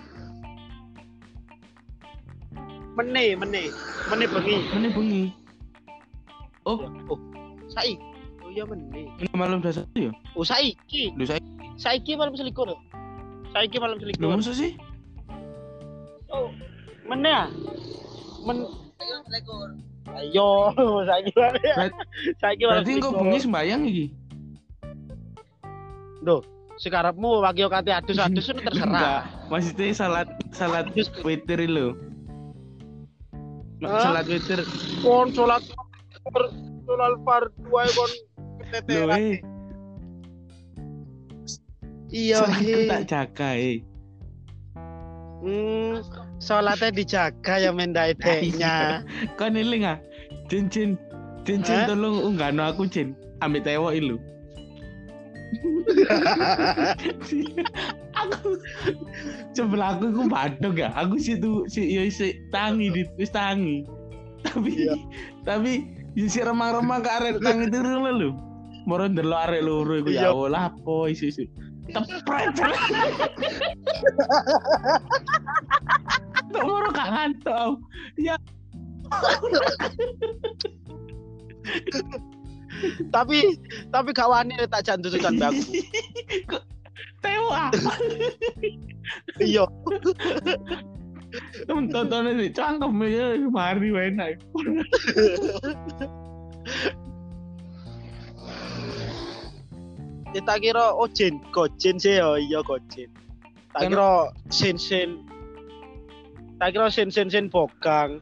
Mene, 2.95 3.35
mene. 3.35 3.63
Mene 4.07 4.25
bengi. 4.25 4.57
ini 4.71 4.88
bengi 4.89 5.23
oh 6.63 6.79
Oh, 7.05 7.19
saiki. 7.67 7.99
Oh 8.39 8.49
iya 8.49 8.63
mene. 8.63 9.11
ini 9.19 9.27
malam 9.33 9.59
21 9.59 9.91
ya 9.99 10.11
Oh 10.31 10.47
saiki. 10.47 11.11
lu 11.13 11.27
saya 11.27 11.43
Saiki 11.75 12.15
malam 12.15 12.31
selikur. 12.31 12.71
Saiki 13.51 13.75
malam 13.75 13.99
selikur. 13.99 14.31
masa 14.31 14.55
sih 14.55 14.71
Oh, 14.71 14.85
mene 17.05 17.29
ya? 17.29 17.45
Men 18.45 18.57
Ayo, 20.15 20.71
saiki 21.09 21.33
malam 22.63 22.85
berarti 22.85 23.01
kok 23.01 23.13
bengi 23.17 23.39
sembayang 23.41 23.81
iki 23.83 24.05
Sekarapmu 26.75 27.39
wakil 27.39 27.67
kate 27.71 27.87
adus-adus 27.89 28.51
terserah. 28.51 29.23
maksudnya 29.47 29.91
salat 29.91 30.27
salat 30.51 30.87
witir 31.23 31.63
lo 31.67 31.95
Hah? 33.79 33.99
salat 34.11 34.25
witir 34.27 34.59
Kon 34.99 35.31
sholat 35.31 35.63
sholat 36.83 37.13
fardu 37.23 37.71
ae 37.75 37.89
kon 37.91 38.11
lo 38.11 38.61
keteteran. 38.61 39.19
eh 39.19 39.37
Iya, 42.07 42.37
salatku 42.43 42.63
he. 42.63 42.87
tak 42.87 43.01
jaga 43.07 43.49
eh 43.55 43.77
Hmm, 45.45 46.01
sholatnya 46.45 46.93
dijaga 46.93 47.58
ya 47.58 47.73
mendai 47.73 48.13
deknya. 48.13 49.01
kau 49.41 49.49
niling 49.49 49.89
ah. 49.89 49.97
Cin 50.45 50.69
cin 50.69 50.93
cin 51.41 51.65
cin 51.65 51.73
Hah? 51.73 51.89
tolong 51.89 52.21
unggahno 52.21 52.69
aku 52.69 52.86
cin 52.86 53.17
ambil 53.41 53.65
tewok 53.65 53.97
ilu 53.97 54.21
aku 58.21 58.58
sebelah 59.53 59.95
aku 59.95 60.05
aku 60.12 60.21
badok 60.27 60.75
ya. 60.75 60.89
Aku 60.93 61.15
situ 61.17 61.63
si 61.65 61.86
yo 61.89 62.03
si 62.10 62.36
tangi 62.49 62.91
di 62.91 63.01
wis 63.15 63.31
tangi. 63.31 63.86
Tapi 64.45 64.71
Iya. 64.86 64.93
tapi 65.41 65.71
yo 66.13 66.25
si 66.27 66.41
remang-remang 66.41 67.01
ke 67.01 67.10
arek 67.10 67.36
tangi 67.41 67.65
turun 67.69 68.05
lho 68.05 68.29
moro 68.86 69.10
ndelok 69.10 69.39
arek 69.49 69.62
loro 69.65 69.93
iku 69.97 70.10
ya 70.13 70.29
Iya. 70.29 70.34
Allah 70.34 70.69
apa 70.69 70.95
isi 71.10 71.34
isi 71.34 71.45
tepret 71.89 72.53
Tok 76.55 76.63
moro 76.63 76.87
gak 76.95 77.09
ngantuk 77.11 77.83
ya 78.15 78.39
tapi 83.11 83.59
tapi 83.91 84.09
gak 84.11 84.27
wani 84.27 84.55
tak 84.67 84.83
jantutan 84.87 85.35
aku. 85.39 85.63
Kok 86.47 86.63
tewa 87.23 87.71
Iya. 89.39 89.65
tontonnya 91.67 92.31
sih 92.39 92.51
cangkem 92.55 92.95
ya 93.03 93.35
mari 93.51 93.91
enak 93.91 94.39
Ya 100.35 100.43
tak 100.43 100.67
kira 100.67 100.91
oh 100.91 101.07
jin, 101.07 101.39
gojin 101.55 101.95
sih 101.95 102.19
ya, 102.19 102.35
iya 102.35 102.59
gojin. 102.59 103.07
Tak 103.71 103.87
kira 103.87 104.35
sin 104.51 104.75
sin. 104.75 105.23
Tak 106.65 106.73
kira 106.73 106.89
sin 106.89 107.13
sin 107.13 107.30
sin 107.30 107.45
bogang. 107.45 108.17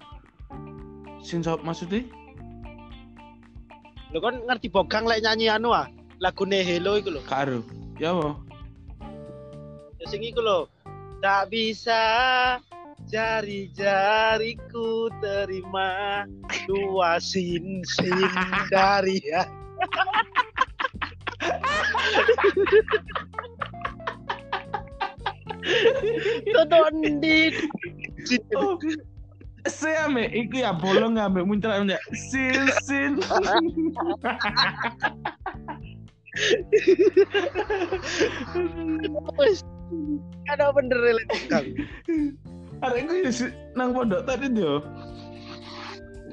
sin 1.24 1.40
sop 1.40 1.64
maksudnya 1.64 2.04
Lo 4.12 4.20
kan 4.20 4.36
ngerti 4.44 4.68
bogang 4.68 5.08
lek 5.08 5.24
nyanyi 5.24 5.48
anu 5.48 5.72
ah, 5.72 5.88
lagune 6.20 6.60
Hello 6.60 7.00
iku 7.00 7.16
lho. 7.16 7.24
karo 7.24 7.64
ya 7.96 8.12
apa 8.12 8.36
Ya 9.96 10.06
sing 10.12 10.28
iku 10.28 10.44
lho. 10.44 10.68
Tak 11.24 11.56
bisa 11.56 12.04
jari-jariku 13.08 15.08
terima 15.24 16.28
dua 16.68 17.24
sin 17.24 17.80
sin 17.88 18.28
dari 18.76 19.24
ya. 19.24 19.48
Tonton 26.52 27.24
di. 27.24 27.56
Oh. 28.56 28.78
Se 29.64 29.96
ame 30.04 30.28
iku 30.36 30.60
ya 30.60 30.76
bolong 30.76 31.16
ame 31.16 31.44
muncrat 31.44 31.84
ya. 31.88 32.00
Sin 32.12 32.68
sin. 32.84 33.12
Ada 40.52 40.74
bener 40.76 41.00
lek 41.16 41.28
Kang. 41.48 41.68
Arek 42.84 43.08
iku 43.08 43.48
nang 43.80 43.96
pondok 43.96 44.28
tadi 44.28 44.52
yo. 44.52 44.84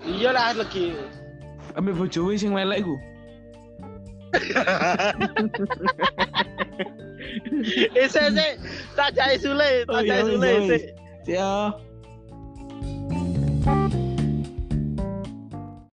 Iya 0.03 0.35
lah 0.35 0.57
lagi. 0.57 0.97
Ambek 1.79 1.95
bojowe 1.95 2.35
sing 2.35 2.51
melek 2.51 2.83
iku. 2.83 2.97
Eh, 7.95 8.09
se 8.11 8.23
se, 8.33 8.47
tak 8.99 9.15
jai 9.15 9.39
sule, 9.39 9.87
Oh, 9.87 10.01
tak 10.01 10.03
iya, 10.07 10.19
jai 10.19 10.23
sule, 10.27 10.51
iya, 11.27 11.33
se. 11.33 11.33
Ya. 11.33 11.90